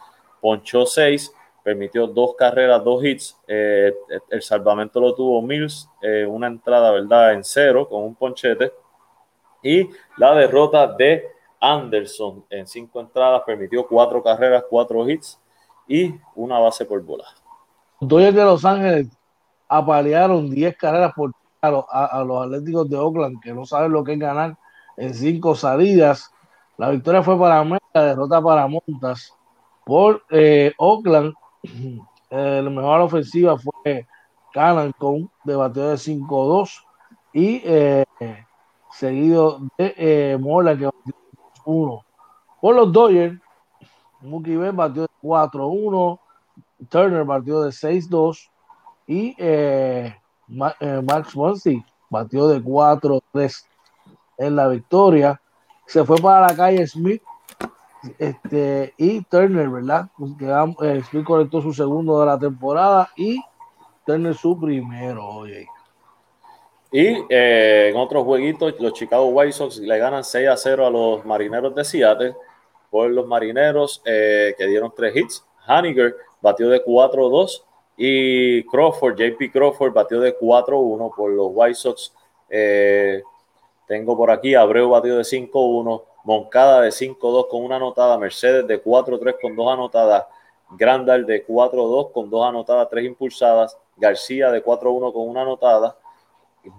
ponchó 0.41 0.87
seis, 0.87 1.31
permitió 1.63 2.07
dos 2.07 2.33
carreras, 2.35 2.83
dos 2.83 3.05
hits. 3.05 3.39
Eh, 3.47 3.93
el 4.29 4.41
salvamento 4.41 4.99
lo 4.99 5.13
tuvo 5.13 5.41
Mills, 5.41 5.87
eh, 6.01 6.25
una 6.25 6.47
entrada, 6.47 6.91
¿verdad? 6.91 7.33
En 7.33 7.43
cero, 7.43 7.87
con 7.87 8.03
un 8.03 8.15
ponchete. 8.15 8.73
Y 9.61 9.87
la 10.17 10.33
derrota 10.33 10.87
de 10.87 11.27
Anderson 11.59 12.43
en 12.49 12.65
cinco 12.65 12.99
entradas, 12.99 13.43
permitió 13.45 13.85
cuatro 13.87 14.23
carreras, 14.23 14.63
cuatro 14.67 15.07
hits 15.07 15.39
y 15.87 16.15
una 16.35 16.59
base 16.59 16.85
por 16.85 17.01
bola. 17.03 17.25
Los 17.99 18.09
de 18.09 18.31
Los 18.31 18.65
Ángeles 18.65 19.07
apalearon 19.67 20.49
10 20.49 20.77
carreras 20.77 21.13
por 21.15 21.31
a 21.61 22.23
los 22.23 22.45
Atléticos 22.45 22.89
de 22.89 22.97
Oakland, 22.97 23.41
que 23.41 23.53
no 23.53 23.65
saben 23.65 23.91
lo 23.91 24.03
que 24.03 24.13
es 24.13 24.19
ganar 24.19 24.57
en 24.95 25.13
cinco 25.13 25.55
salidas. 25.55 26.31
La 26.77 26.89
victoria 26.89 27.23
fue 27.23 27.37
para 27.37 27.59
América, 27.59 27.85
la 27.93 28.05
derrota 28.05 28.41
para 28.41 28.67
Montas. 28.67 29.33
Por 29.85 30.23
eh, 30.29 30.73
Oakland, 30.77 31.33
eh, 32.29 32.61
la 32.63 32.69
mejor 32.69 33.01
ofensiva 33.01 33.57
fue 33.57 34.05
Cannon 34.53 34.91
con 34.97 35.29
de 35.43 35.55
bateo 35.55 35.89
de 35.89 35.95
5-2 35.95 36.83
y 37.33 37.61
eh, 37.63 38.05
seguido 38.91 39.59
de 39.77 40.37
Mola 40.39 40.77
que 40.77 40.85
batió 40.85 41.15
1. 41.65 42.05
Por 42.61 42.75
los 42.75 42.91
Dodgers, 42.91 43.39
Mookie 44.21 44.57
Betts 44.57 44.75
batió 44.75 45.06
4-1, 45.27 46.19
Turner 46.89 47.23
batió 47.23 47.61
de 47.61 47.69
6-2 47.69 48.49
y 49.07 49.35
Max 50.47 51.35
Monsi 51.35 51.83
batió 52.09 52.47
de 52.47 52.61
4-3 52.61 53.65
en 54.37 54.55
la 54.55 54.67
victoria. 54.67 55.41
Se 55.85 56.03
fue 56.03 56.17
para 56.17 56.47
la 56.47 56.55
calle 56.55 56.85
Smith 56.87 57.21
este, 58.19 58.93
y 58.97 59.21
Turner, 59.21 59.69
¿verdad? 59.69 60.09
Eh, 60.81 61.01
Smith 61.09 61.25
conectó 61.25 61.61
su 61.61 61.73
segundo 61.73 62.19
de 62.19 62.25
la 62.25 62.37
temporada 62.37 63.09
y 63.15 63.41
Turner 64.05 64.35
su 64.35 64.59
primero. 64.59 65.25
Oye. 65.25 65.67
Y 66.91 67.05
eh, 67.29 67.89
en 67.89 67.97
otros 67.97 68.23
jueguitos, 68.23 68.75
los 68.79 68.93
Chicago 68.93 69.25
White 69.27 69.53
Sox 69.53 69.77
le 69.79 69.97
ganan 69.97 70.23
6 70.23 70.47
a 70.47 70.57
0 70.57 70.87
a 70.87 70.89
los 70.89 71.25
marineros 71.25 71.75
de 71.75 71.83
Seattle. 71.83 72.35
Por 72.89 73.09
los 73.11 73.27
marineros 73.27 74.01
eh, 74.05 74.55
que 74.57 74.65
dieron 74.65 74.93
tres 74.95 75.15
hits. 75.15 75.45
Haniger 75.65 76.15
batió 76.41 76.69
de 76.69 76.83
4-2 76.83 77.63
y 77.97 78.63
Crawford, 78.65 79.15
JP 79.17 79.51
Crawford 79.51 79.93
batió 79.93 80.19
de 80.21 80.37
4-1 80.37 81.15
por 81.15 81.31
los 81.31 81.47
White 81.51 81.75
Sox. 81.75 82.13
Eh, 82.49 83.21
tengo 83.87 84.15
por 84.15 84.29
aquí 84.31 84.53
Abreu 84.53 84.89
batido 84.89 85.17
de 85.17 85.23
5-1, 85.23 86.03
Moncada 86.23 86.81
de 86.81 86.89
5-2 86.89 87.47
con 87.49 87.63
una 87.63 87.77
anotada, 87.77 88.17
Mercedes 88.17 88.67
de 88.67 88.83
4-3 88.83 89.37
con 89.41 89.55
dos 89.55 89.71
anotadas, 89.71 90.25
Grandal 90.71 91.25
de 91.25 91.45
4-2 91.45 92.11
con 92.11 92.29
dos 92.29 92.45
anotadas, 92.45 92.89
tres 92.89 93.05
impulsadas, 93.05 93.77
García 93.95 94.51
de 94.51 94.63
4-1 94.63 95.13
con 95.13 95.27
una 95.27 95.41
anotada, 95.41 95.97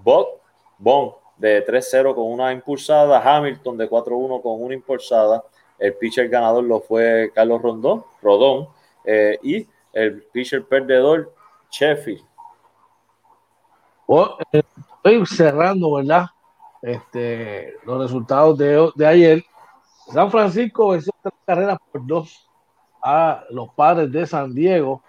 Bob 0.02 0.38
Bond 0.78 1.12
de 1.38 1.64
3-0 1.64 2.14
con 2.14 2.24
una 2.30 2.52
impulsada, 2.52 3.20
Hamilton 3.20 3.78
de 3.78 3.88
4-1 3.88 4.42
con 4.42 4.62
una 4.62 4.74
impulsada, 4.74 5.42
el 5.78 5.94
pitcher 5.94 6.28
ganador 6.28 6.64
lo 6.64 6.80
fue 6.80 7.30
Carlos 7.34 7.62
Rondón, 7.62 8.04
Rodón, 8.22 8.68
eh, 9.04 9.38
y 9.42 9.66
el 9.92 10.22
pitcher 10.32 10.64
perdedor, 10.64 11.32
Sheffield. 11.70 12.24
Eh, 14.52 14.62
estoy 14.96 15.26
cerrando, 15.26 15.92
¿verdad? 15.92 16.26
Este, 16.82 17.74
los 17.84 18.00
resultados 18.02 18.56
de, 18.58 18.90
de 18.94 19.06
ayer. 19.06 19.44
San 20.12 20.30
Francisco 20.30 20.90
venció 20.90 21.12
tres 21.22 21.34
carreras 21.44 21.78
por 21.92 22.06
dos 22.06 22.48
a 23.02 23.44
los 23.50 23.68
padres 23.74 24.10
de 24.10 24.26
San 24.26 24.54
Diego. 24.54 25.02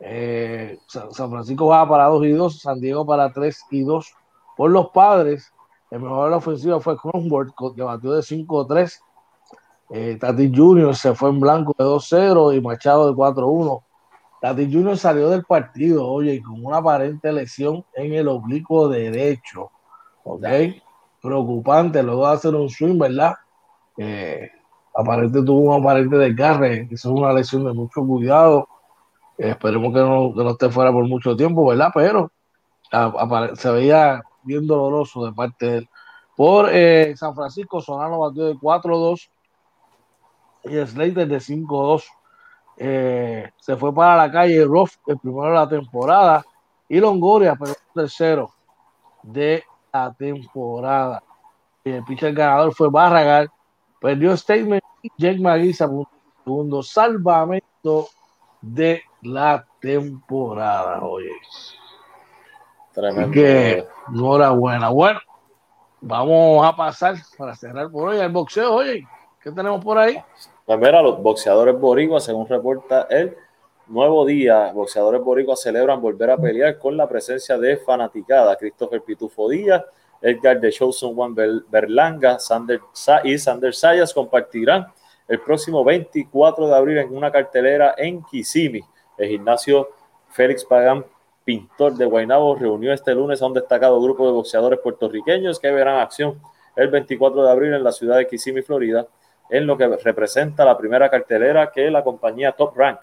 Eh, 0.00 0.78
San 0.86 1.30
Francisco 1.30 1.66
va 1.66 1.88
para 1.88 2.06
2 2.06 2.26
y 2.26 2.32
2, 2.32 2.60
San 2.60 2.80
Diego 2.80 3.06
para 3.06 3.32
3 3.32 3.64
y 3.70 3.82
2 3.82 4.14
por 4.56 4.70
los 4.70 4.90
padres. 4.90 5.52
El 5.90 6.00
mejor 6.00 6.24
de 6.24 6.30
la 6.32 6.36
ofensiva 6.38 6.80
fue 6.80 6.98
Cronenworth, 6.98 7.54
que 7.74 7.82
batió 7.82 8.12
de 8.12 8.20
5-3. 8.20 9.00
Eh, 9.90 10.16
Tati 10.18 10.50
Junior 10.54 10.94
se 10.96 11.14
fue 11.14 11.30
en 11.30 11.40
blanco 11.40 11.74
de 11.78 11.84
2-0 11.84 12.56
y 12.56 12.60
Machado 12.60 13.06
de 13.06 13.12
4-1. 13.12 13.82
Tati 14.40 14.72
Junior 14.72 14.96
salió 14.96 15.30
del 15.30 15.44
partido, 15.44 16.06
oye, 16.06 16.42
con 16.42 16.64
una 16.64 16.78
aparente 16.78 17.32
lesión 17.32 17.84
en 17.94 18.12
el 18.12 18.28
oblicuo 18.28 18.88
derecho. 18.88 19.70
¿Ok? 20.24 20.44
Preocupante, 21.22 22.02
luego 22.02 22.26
de 22.26 22.34
hacer 22.34 22.54
un 22.54 22.68
swing, 22.68 22.98
¿verdad? 22.98 23.34
Eh, 23.96 24.50
aparente 24.94 25.42
tuvo 25.42 25.74
un 25.74 25.80
aparente 25.80 26.16
desgarre, 26.16 26.88
eso 26.90 27.12
es 27.12 27.20
una 27.20 27.32
lesión 27.32 27.64
de 27.64 27.72
mucho 27.72 28.06
cuidado. 28.06 28.68
esperemos 29.38 29.92
que 29.92 30.00
no, 30.00 30.32
que 30.34 30.44
no, 30.44 30.50
esté 30.50 30.70
fuera 30.70 30.92
por 30.92 31.06
mucho 31.06 31.36
tiempo, 31.36 31.66
¿verdad? 31.66 31.90
Pero 31.94 32.30
se 33.54 33.70
veía 33.70 34.22
bien 34.42 34.66
doloroso 34.66 35.24
de 35.24 35.32
parte 35.32 35.66
de 35.66 35.76
él. 35.78 35.88
Por 36.36 36.68
eh, 36.70 37.14
San 37.16 37.34
Francisco, 37.34 37.80
Solano 37.80 38.18
batió 38.18 38.44
de 38.44 38.54
4-2 38.54 39.30
y 40.64 40.86
Slater 40.86 41.28
de 41.28 41.38
5-2. 41.38 42.04
Eh, 42.76 43.50
se 43.56 43.76
fue 43.76 43.94
para 43.94 44.16
la 44.16 44.32
calle 44.32 44.64
Ruff 44.64 44.96
el 45.06 45.18
primero 45.18 45.48
de 45.48 45.54
la 45.54 45.68
temporada 45.68 46.44
y 46.88 46.98
Longoria 46.98 47.54
pero 47.54 47.70
el 47.70 48.02
tercero 48.02 48.50
de 49.22 49.64
la 49.92 50.12
temporada. 50.12 51.22
Y 51.84 51.90
el 51.90 52.04
pitcher 52.04 52.34
ganador 52.34 52.74
fue 52.74 52.90
Barragal, 52.90 53.50
perdió 54.00 54.36
Statement 54.36 54.82
y 55.02 55.10
Jake 55.16 55.40
Maguisa 55.40 55.88
segundo 56.44 56.82
salvamento 56.82 58.08
de 58.60 59.02
la 59.22 59.66
temporada. 59.80 61.02
Oye, 61.02 61.30
Tremendo. 62.92 63.30
que 63.30 63.84
enhorabuena. 64.08 64.88
Bueno, 64.90 65.20
vamos 66.00 66.66
a 66.66 66.76
pasar 66.76 67.16
para 67.36 67.54
cerrar 67.54 67.90
por 67.90 68.08
hoy 68.08 68.18
al 68.18 68.32
boxeo. 68.32 68.74
Oye, 68.74 69.06
¿qué 69.40 69.50
tenemos 69.50 69.82
por 69.82 69.98
ahí? 69.98 70.22
Pues 70.66 70.80
los 70.80 71.22
boxeadores 71.22 71.78
boricuas, 71.78 72.24
según 72.24 72.48
reporta 72.48 73.06
el 73.10 73.36
Nuevo 73.86 74.24
Día, 74.24 74.72
boxeadores 74.72 75.20
boricuas 75.22 75.60
celebran 75.60 76.00
volver 76.00 76.30
a 76.30 76.38
pelear 76.38 76.78
con 76.78 76.96
la 76.96 77.06
presencia 77.06 77.58
de 77.58 77.76
fanaticada. 77.76 78.56
Christopher 78.56 79.02
Pitufo 79.02 79.48
Díaz, 79.48 79.84
Edgar 80.22 80.58
de 80.58 80.72
Chosen 80.72 81.14
Juan 81.14 81.34
Berlanga 81.34 82.38
Sander, 82.38 82.80
y 83.24 83.36
Sander 83.36 83.74
Sayas 83.74 84.14
compartirán 84.14 84.86
el 85.28 85.38
próximo 85.40 85.84
24 85.84 86.68
de 86.68 86.74
abril 86.74 86.98
en 86.98 87.14
una 87.14 87.30
cartelera 87.30 87.94
en 87.98 88.22
Kissimmee. 88.24 88.84
El 89.18 89.28
gimnasio 89.28 89.90
Félix 90.30 90.64
Pagán 90.64 91.04
pintor 91.44 91.94
de 91.94 92.06
Guaynabo, 92.06 92.56
reunió 92.56 92.92
este 92.92 93.14
lunes 93.14 93.42
a 93.42 93.46
un 93.46 93.52
destacado 93.52 94.00
grupo 94.00 94.26
de 94.26 94.32
boxeadores 94.32 94.80
puertorriqueños 94.80 95.60
que 95.60 95.70
verán 95.70 95.98
acción 95.98 96.40
el 96.74 96.88
24 96.88 97.44
de 97.44 97.50
abril 97.50 97.74
en 97.74 97.84
la 97.84 97.92
ciudad 97.92 98.16
de 98.16 98.26
Kissimmee, 98.26 98.62
Florida, 98.62 99.06
en 99.50 99.66
lo 99.66 99.76
que 99.76 99.86
representa 99.86 100.64
la 100.64 100.76
primera 100.76 101.10
cartelera 101.10 101.70
que 101.70 101.90
la 101.90 102.02
compañía 102.02 102.52
Top 102.52 102.76
Rank 102.76 103.00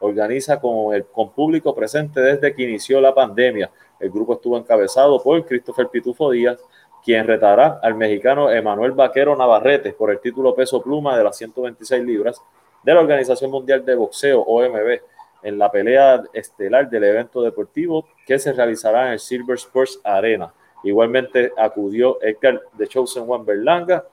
organiza 0.00 0.60
con, 0.60 0.94
el, 0.94 1.06
con 1.06 1.30
público 1.30 1.74
presente 1.74 2.20
desde 2.20 2.54
que 2.54 2.62
inició 2.62 3.00
la 3.00 3.14
pandemia. 3.14 3.70
El 4.00 4.10
grupo 4.10 4.34
estuvo 4.34 4.58
encabezado 4.58 5.22
por 5.22 5.44
Christopher 5.46 5.88
Pitufo 5.88 6.30
Díaz, 6.30 6.58
quien 7.04 7.26
retará 7.26 7.78
al 7.82 7.94
mexicano 7.94 8.50
Emanuel 8.50 8.92
Vaquero 8.92 9.36
Navarrete 9.36 9.92
por 9.92 10.10
el 10.10 10.20
título 10.20 10.54
peso 10.54 10.82
pluma 10.82 11.16
de 11.16 11.24
las 11.24 11.36
126 11.36 12.04
libras 12.04 12.40
de 12.82 12.94
la 12.94 13.00
Organización 13.00 13.50
Mundial 13.50 13.84
de 13.84 13.94
Boxeo, 13.94 14.40
OMB, 14.40 15.00
en 15.42 15.58
la 15.58 15.70
pelea 15.70 16.22
estelar 16.32 16.88
del 16.88 17.04
evento 17.04 17.42
deportivo 17.42 18.06
que 18.26 18.38
se 18.38 18.52
realizará 18.52 19.06
en 19.06 19.12
el 19.14 19.18
Silver 19.18 19.56
Sports 19.56 20.00
Arena. 20.04 20.52
Igualmente 20.84 21.52
acudió 21.56 22.20
Edgar 22.22 22.60
de 22.72 22.88
Chosen 22.88 23.26
Juan 23.26 23.44
Berlanga, 23.44 24.04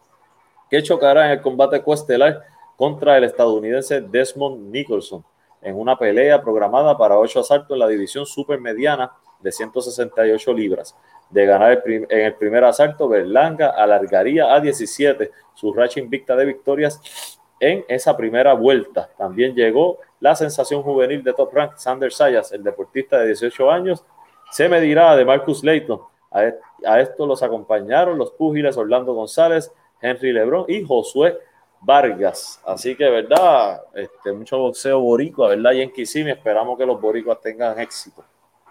que 0.69 0.84
chocará 0.84 1.25
en 1.25 1.32
el 1.32 1.41
combate 1.41 1.82
coestelar 1.82 2.43
contra 2.77 3.17
el 3.17 3.23
estadounidense 3.23 4.01
Desmond 4.01 4.71
Nicholson 4.71 5.23
en 5.62 5.75
una 5.77 5.97
pelea 5.97 6.41
programada 6.41 6.97
para 6.97 7.17
ocho 7.17 7.41
asaltos 7.41 7.75
en 7.75 7.79
la 7.79 7.88
división 7.88 8.25
supermediana 8.25 9.12
de 9.39 9.51
168 9.51 10.53
libras. 10.53 10.95
De 11.29 11.45
ganar 11.45 11.84
en 11.86 12.08
el 12.10 12.34
primer 12.36 12.63
asalto, 12.63 13.08
Berlanga 13.08 13.69
alargaría 13.69 14.53
a 14.53 14.60
17 14.60 15.32
su 15.53 15.73
racha 15.73 15.99
invicta 15.99 16.36
de 16.36 16.45
victorias 16.45 17.39
en 17.60 17.86
esa 17.88 18.15
primera 18.15 18.53
vuelta. 18.53 19.10
También 19.17 19.53
llegó 19.53 19.99
la 20.19 20.36
sensación 20.36 20.82
juvenil 20.82 21.23
de 21.23 21.34
Top 21.34 21.53
Rank, 21.53 21.77
Sander 21.77 22.12
Sayas, 22.12 22.51
el 22.51 22.63
deportista 22.63 23.19
de 23.19 23.27
18 23.27 23.69
años, 23.69 24.05
se 24.51 24.67
medirá 24.67 25.15
de 25.15 25.25
Marcus 25.25 25.63
Layton. 25.63 26.01
A, 26.32 26.99
esto 26.99 27.25
los 27.25 27.43
acompañaron 27.43 28.17
los 28.17 28.32
púgiles 28.32 28.77
Orlando 28.77 29.13
González, 29.13 29.71
Henry 30.01 30.33
Lebron 30.33 30.65
y 30.67 30.83
Josué 30.83 31.38
Vargas. 31.81 32.62
Así 32.65 32.95
que, 32.95 33.09
¿verdad? 33.09 33.81
Este, 33.93 34.31
mucho 34.33 34.57
boxeo 34.57 34.99
boricua, 34.99 35.49
¿verdad? 35.49 35.71
Y 35.73 35.81
en 35.81 35.91
Kissimmee 35.91 36.31
esperamos 36.31 36.77
que 36.77 36.85
los 36.85 36.99
boricuas 36.99 37.39
tengan 37.41 37.79
éxito. 37.79 38.23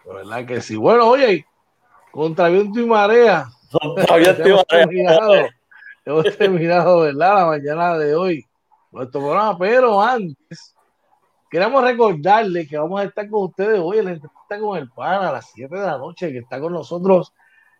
¿Verdad 0.04 0.46
que 0.46 0.60
sí? 0.60 0.76
Bueno, 0.76 1.08
oye, 1.08 1.46
contra 2.10 2.48
viento 2.48 2.80
y 2.80 2.86
marea. 2.86 3.46
Contra 3.70 4.16
viento 4.16 4.48
y 4.48 4.52
marea. 4.52 5.48
hemos 6.04 6.36
terminado, 6.36 7.00
¿verdad? 7.00 7.34
La 7.34 7.46
mañana 7.46 7.98
de 7.98 8.14
hoy. 8.14 8.44
Nuestro 8.90 9.20
programa, 9.20 9.58
pero 9.58 10.00
antes 10.00 10.74
Queremos 11.50 11.82
recordarle 11.82 12.66
que 12.66 12.76
vamos 12.76 13.00
a 13.00 13.04
estar 13.04 13.28
con 13.30 13.44
ustedes 13.44 13.80
hoy 13.82 13.98
en 13.98 14.04
la 14.04 14.10
entrevista 14.12 14.60
con 14.60 14.76
el 14.76 14.90
pan 14.90 15.24
a 15.24 15.32
las 15.32 15.50
7 15.54 15.74
de 15.74 15.86
la 15.86 15.96
noche, 15.96 16.30
que 16.30 16.38
está 16.38 16.60
con 16.60 16.74
nosotros 16.74 17.32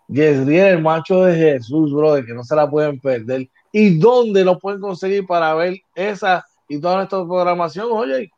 Yesriel, 0.09 0.67
el 0.67 0.83
macho 0.83 1.25
de 1.25 1.35
Jesús, 1.35 1.93
brother, 1.93 2.25
que 2.25 2.35
no 2.35 2.43
se 2.43 2.57
la 2.57 2.69
pueden 2.69 2.99
perder. 2.99 3.49
¿Y 3.73 3.99
dónde 3.99 4.45
lo 4.45 4.59
pueden 4.59 4.81
conseguir 4.81 5.27
para 5.27 5.55
ver 5.55 5.75
esa 5.95 6.45
y 6.69 6.81
toda 6.81 6.97
nuestra 6.97 7.25
programación? 7.25 7.89
Oye, 7.91 8.31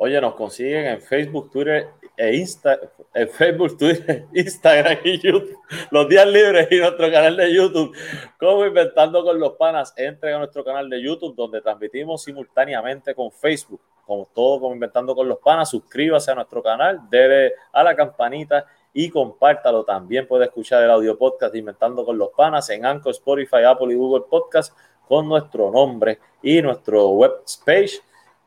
Oye, 0.00 0.20
nos 0.20 0.36
consiguen 0.36 0.86
en 0.86 1.00
Facebook, 1.02 1.50
Twitter 1.50 1.88
e 2.16 2.36
Insta, 2.36 2.78
en 3.12 3.28
Facebook, 3.28 3.76
Twitter, 3.76 4.26
Instagram 4.32 4.98
y 5.02 5.18
YouTube, 5.18 5.58
los 5.90 6.08
días 6.08 6.26
libres 6.28 6.68
y 6.70 6.78
nuestro 6.78 7.10
canal 7.10 7.36
de 7.36 7.52
YouTube, 7.52 7.92
como 8.38 8.64
Inventando 8.64 9.24
con 9.24 9.40
los 9.40 9.54
Panas, 9.54 9.92
entren 9.96 10.34
a 10.34 10.38
nuestro 10.38 10.64
canal 10.64 10.88
de 10.88 11.02
YouTube 11.02 11.34
donde 11.34 11.60
transmitimos 11.60 12.22
simultáneamente 12.22 13.12
con 13.12 13.32
Facebook 13.32 13.80
como 14.08 14.26
todo 14.34 14.60
como 14.60 14.72
Inventando 14.72 15.14
con 15.14 15.28
los 15.28 15.38
Panas, 15.38 15.68
suscríbase 15.68 16.30
a 16.30 16.34
nuestro 16.34 16.62
canal, 16.62 17.00
debe 17.10 17.52
a 17.70 17.82
la 17.82 17.94
campanita 17.94 18.64
y 18.92 19.08
compártalo. 19.10 19.84
También 19.84 20.26
puede 20.26 20.46
escuchar 20.46 20.82
el 20.82 20.90
audio 20.90 21.16
podcast 21.16 21.54
Inventando 21.54 22.04
con 22.04 22.18
los 22.18 22.30
Panas 22.30 22.68
en 22.70 22.84
Anchor, 22.86 23.12
Spotify, 23.12 23.62
Apple 23.66 23.92
y 23.92 23.96
Google 23.96 24.24
Podcast 24.28 24.76
con 25.06 25.28
nuestro 25.28 25.70
nombre 25.70 26.18
y 26.42 26.60
nuestro 26.62 27.08
web 27.08 27.42
page 27.64 28.00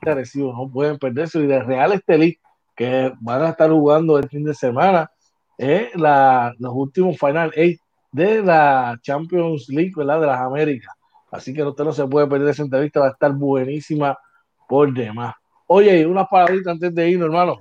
recibo, 0.00 0.52
no 0.52 0.70
pueden 0.70 0.98
perderse. 0.98 1.40
Y 1.40 1.48
de 1.48 1.60
Real 1.60 1.90
Estelí, 1.94 2.38
que 2.76 3.12
van 3.20 3.42
a 3.42 3.48
estar 3.48 3.72
jugando 3.72 4.18
el 4.18 4.28
fin 4.28 4.44
de 4.44 4.54
semana, 4.54 5.10
eh, 5.58 5.90
la, 5.96 6.54
los 6.60 6.72
últimos 6.76 7.18
Final 7.18 7.50
Eight 7.56 7.80
de 8.12 8.40
la 8.40 8.96
Champions 9.02 9.68
League, 9.68 9.94
¿verdad? 9.96 10.20
De 10.20 10.26
las 10.28 10.40
Américas. 10.40 10.97
Así 11.30 11.52
que 11.52 11.62
usted 11.62 11.84
no 11.84 11.92
se 11.92 12.06
puede 12.06 12.26
perder 12.26 12.48
esa 12.48 12.62
entrevista, 12.62 13.00
va 13.00 13.08
a 13.08 13.10
estar 13.10 13.32
buenísima 13.32 14.18
por 14.68 14.92
demás. 14.92 15.34
Oye, 15.66 16.06
unas 16.06 16.26
palabritas 16.28 16.72
antes 16.72 16.94
de 16.94 17.10
irnos, 17.10 17.26
hermano. 17.26 17.58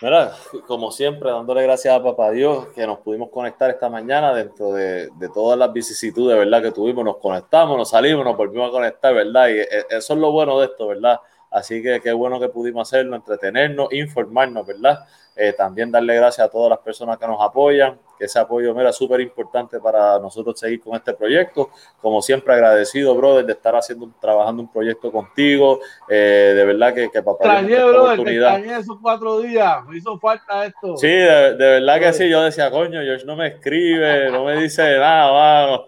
Mira, 0.00 0.32
como 0.66 0.90
siempre, 0.90 1.30
dándole 1.30 1.62
gracias 1.62 1.94
a 1.94 2.02
Papá 2.02 2.30
Dios 2.30 2.68
que 2.74 2.86
nos 2.86 2.98
pudimos 2.98 3.30
conectar 3.30 3.70
esta 3.70 3.88
mañana 3.88 4.34
dentro 4.34 4.72
de, 4.72 5.08
de, 5.10 5.28
todas 5.28 5.58
las 5.58 5.72
vicisitudes, 5.72 6.36
¿verdad? 6.36 6.62
Que 6.62 6.72
tuvimos, 6.72 7.04
nos 7.04 7.18
conectamos, 7.18 7.76
nos 7.76 7.90
salimos, 7.90 8.24
nos 8.24 8.36
volvimos 8.36 8.68
a 8.68 8.72
conectar, 8.72 9.14
¿verdad? 9.14 9.48
Y 9.48 9.60
e, 9.60 9.66
eso 9.90 10.14
es 10.14 10.18
lo 10.18 10.32
bueno 10.32 10.58
de 10.58 10.66
esto, 10.66 10.88
¿verdad? 10.88 11.20
Así 11.54 11.80
que 11.80 12.00
qué 12.00 12.12
bueno 12.12 12.40
que 12.40 12.48
pudimos 12.48 12.88
hacerlo, 12.88 13.14
entretenernos, 13.14 13.92
informarnos, 13.92 14.66
¿verdad? 14.66 15.06
Eh, 15.36 15.52
también 15.52 15.92
darle 15.92 16.16
gracias 16.16 16.44
a 16.44 16.50
todas 16.50 16.68
las 16.68 16.80
personas 16.80 17.16
que 17.16 17.28
nos 17.28 17.40
apoyan, 17.40 17.96
que 18.18 18.24
ese 18.24 18.40
apoyo 18.40 18.76
era 18.80 18.92
súper 18.92 19.20
importante 19.20 19.78
para 19.78 20.18
nosotros 20.18 20.58
seguir 20.58 20.80
con 20.80 20.96
este 20.96 21.14
proyecto. 21.14 21.70
Como 22.00 22.22
siempre, 22.22 22.54
agradecido, 22.54 23.14
brother, 23.14 23.46
de 23.46 23.52
estar 23.52 23.76
haciendo, 23.76 24.10
trabajando 24.20 24.62
un 24.62 24.72
proyecto 24.72 25.12
contigo. 25.12 25.78
Eh, 26.08 26.54
de 26.56 26.64
verdad 26.64 26.92
que, 26.92 27.08
que 27.08 27.22
papá. 27.22 27.60
Extrañé, 27.60 27.84
brother, 27.84 28.28
extrañé 28.28 28.78
esos 28.78 28.98
cuatro 29.00 29.38
días. 29.38 29.84
Me 29.86 29.98
hizo 29.98 30.18
falta 30.18 30.66
esto. 30.66 30.96
Sí, 30.96 31.06
de, 31.06 31.54
verdad 31.56 32.00
que 32.00 32.12
sí. 32.14 32.28
Yo 32.28 32.42
decía, 32.42 32.68
coño, 32.68 33.00
George 33.00 33.24
no 33.24 33.36
me 33.36 33.46
escribe, 33.46 34.28
no 34.32 34.44
me 34.44 34.56
dice 34.56 34.98
nada, 34.98 35.30
vamos. 35.30 35.84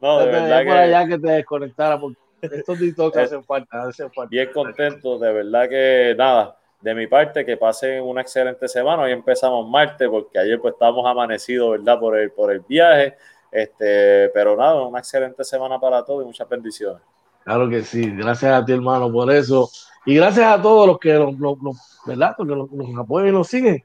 no, 0.00 0.18
de 0.20 0.26
verdad 0.26 0.62
que. 0.62 0.70
allá 0.70 1.06
que 1.06 1.18
te 1.18 1.30
desconectara 1.30 2.00
porque 2.00 2.27
estos 2.42 2.78
TikToks 2.78 3.16
hacen 3.16 3.44
falta, 3.44 3.82
hacen 3.82 4.10
falta. 4.12 4.30
Bien 4.30 4.50
contento, 4.52 5.18
de 5.18 5.32
verdad 5.32 5.68
que 5.68 6.14
nada 6.16 6.58
de 6.80 6.94
mi 6.94 7.06
parte, 7.06 7.44
que 7.44 7.56
pasen 7.56 8.02
una 8.02 8.20
excelente 8.20 8.68
semana. 8.68 9.02
Hoy 9.02 9.12
empezamos 9.12 9.68
martes, 9.68 10.08
porque 10.08 10.38
ayer 10.38 10.60
pues 10.60 10.74
estábamos 10.74 11.06
amanecidos, 11.06 11.72
¿verdad? 11.72 11.98
Por 11.98 12.16
el, 12.18 12.30
por 12.30 12.52
el 12.52 12.60
viaje. 12.60 13.16
Este, 13.50 14.28
pero 14.30 14.56
nada, 14.56 14.82
una 14.82 14.98
excelente 14.98 15.42
semana 15.42 15.78
para 15.78 16.04
todos 16.04 16.22
y 16.22 16.26
muchas 16.26 16.48
bendiciones. 16.48 17.02
Claro 17.44 17.68
que 17.68 17.82
sí, 17.82 18.10
gracias 18.10 18.52
a 18.52 18.64
ti, 18.64 18.72
hermano, 18.72 19.10
por 19.10 19.30
eso. 19.32 19.70
Y 20.04 20.14
gracias 20.16 20.46
a 20.46 20.60
todos 20.60 20.86
los 20.86 20.98
que 20.98 21.14
nos, 21.14 22.00
¿verdad? 22.06 22.34
Porque 22.36 22.54
nos, 22.54 22.68
apoyan 22.98 23.28
y 23.28 23.32
nos 23.32 23.48
siguen. 23.48 23.82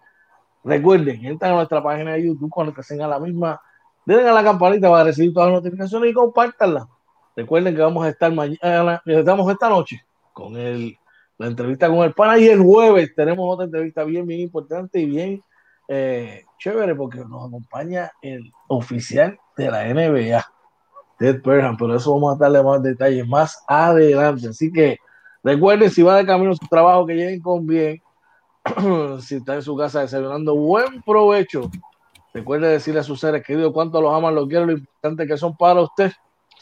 Recuerden, 0.63 1.25
entren 1.25 1.51
a 1.51 1.55
nuestra 1.55 1.81
página 1.81 2.13
de 2.13 2.25
YouTube 2.25 2.49
cuando 2.49 2.73
estén 2.77 3.01
a 3.01 3.07
la 3.07 3.19
misma. 3.19 3.59
Denle 4.05 4.29
a 4.29 4.33
la 4.33 4.43
campanita 4.43 4.89
para 4.89 5.05
recibir 5.05 5.33
todas 5.33 5.51
las 5.51 5.63
notificaciones 5.63 6.11
y 6.11 6.13
compártanla. 6.13 6.87
Recuerden 7.35 7.75
que 7.75 7.81
vamos 7.81 8.05
a 8.05 8.09
estar 8.09 8.31
mañana, 8.31 9.01
estamos 9.05 9.51
esta 9.51 9.69
noche 9.69 10.03
con 10.33 10.55
el 10.55 10.97
la 11.37 11.47
entrevista 11.47 11.89
con 11.89 11.99
el 11.99 12.13
pana 12.13 12.37
y 12.37 12.47
el 12.47 12.61
jueves 12.61 13.13
tenemos 13.15 13.45
otra 13.51 13.65
entrevista 13.65 14.03
bien, 14.03 14.25
bien 14.25 14.39
importante 14.39 14.99
y 14.99 15.05
bien 15.05 15.43
eh, 15.87 16.45
chévere 16.59 16.95
porque 16.95 17.19
nos 17.19 17.47
acompaña 17.47 18.11
el 18.21 18.51
oficial 18.67 19.37
de 19.57 19.69
la 19.69 19.85
NBA, 19.85 20.45
Ted 21.17 21.41
Perham, 21.41 21.75
pero 21.77 21.95
eso 21.95 22.13
vamos 22.13 22.35
a 22.35 22.39
darle 22.39 22.63
más 22.63 22.81
detalles 22.81 23.27
más 23.27 23.63
adelante. 23.67 24.47
Así 24.47 24.71
que 24.71 24.97
recuerden, 25.43 25.89
si 25.89 26.01
va 26.01 26.17
de 26.17 26.25
camino 26.25 26.51
a 26.51 26.55
su 26.55 26.67
trabajo, 26.67 27.05
que 27.05 27.15
lleguen 27.15 27.41
con 27.41 27.65
bien. 27.67 28.01
si 29.19 29.35
está 29.35 29.55
en 29.55 29.61
su 29.61 29.75
casa 29.75 30.01
desayunando, 30.01 30.55
buen 30.55 31.01
provecho. 31.01 31.69
Recuerde 32.33 32.69
decirle 32.69 33.01
a 33.01 33.03
sus 33.03 33.19
seres 33.19 33.43
queridos 33.45 33.73
cuánto 33.73 34.01
los 34.01 34.13
aman, 34.13 34.33
los 34.33 34.47
quieren, 34.47 34.67
lo 34.67 34.73
importante 34.73 35.27
que 35.27 35.37
son 35.37 35.55
para 35.55 35.81
usted. 35.81 36.11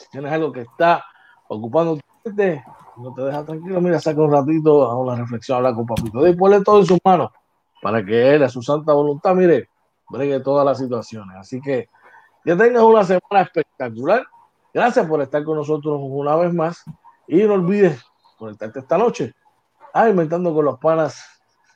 Si 0.02 0.10
tienes 0.10 0.32
algo 0.32 0.52
que 0.52 0.62
está 0.62 1.04
ocupando 1.48 1.98
no 2.98 3.14
te 3.14 3.22
deja 3.22 3.46
tranquilo, 3.46 3.82
mira, 3.82 4.00
saca 4.00 4.22
un 4.22 4.32
ratito, 4.32 4.84
a 4.84 4.96
una 4.96 5.16
reflexión, 5.16 5.58
habla 5.58 5.74
con 5.74 5.86
papito, 5.86 6.28
y 6.28 6.36
ponle 6.36 6.62
todo 6.62 6.80
en 6.80 6.86
sus 6.86 7.00
manos 7.04 7.32
para 7.82 8.06
que 8.06 8.36
él, 8.36 8.44
a 8.44 8.50
su 8.50 8.62
santa 8.62 8.94
voluntad, 8.94 9.34
mire, 9.34 9.70
bregue 10.10 10.40
todas 10.40 10.66
las 10.66 10.78
situaciones. 10.78 11.36
Así 11.38 11.60
que 11.62 11.90
que 12.44 12.56
tengas 12.56 12.84
una 12.84 13.04
semana 13.04 13.42
espectacular. 13.42 14.26
Gracias 14.74 15.06
por 15.08 15.22
estar 15.22 15.44
con 15.44 15.58
nosotros 15.58 16.00
una 16.02 16.36
vez 16.36 16.54
más. 16.54 16.84
Y 17.28 17.44
no 17.44 17.54
olvides 17.54 18.04
conectarte 18.38 18.80
esta 18.80 18.98
noche 18.98 19.34
a 19.94 20.10
Inventando 20.10 20.54
con 20.54 20.66
los 20.66 20.80
Panas, 20.80 21.24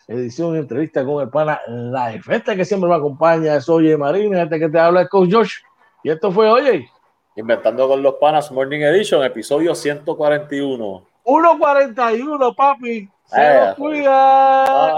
edición 0.08 0.56
entrevista 0.56 1.06
con 1.06 1.22
el 1.22 1.30
pana 1.30 1.60
Live. 1.68 2.24
Este 2.30 2.56
que 2.56 2.66
siempre 2.66 2.90
me 2.90 2.96
acompaña 2.96 3.56
es 3.56 3.70
Oye 3.70 3.98
Marina, 3.98 4.44
este 4.44 4.60
que 4.60 4.70
te 4.70 4.80
habla 4.80 5.04
es 5.04 5.10
Coach 5.10 5.34
Josh. 5.34 5.54
Y 6.04 6.10
esto 6.10 6.32
fue 6.32 6.50
Oye. 6.50 6.90
Inventando 7.38 7.88
con 7.90 8.02
los 8.02 8.16
Panas 8.16 8.50
Morning 8.50 8.80
Edition, 8.80 9.22
episodio 9.24 9.76
141. 9.76 11.04
1.41, 11.26 12.56
papi. 12.56 13.10
Se 13.26 13.42
eh, 13.42 13.74
cuida. 13.76 14.98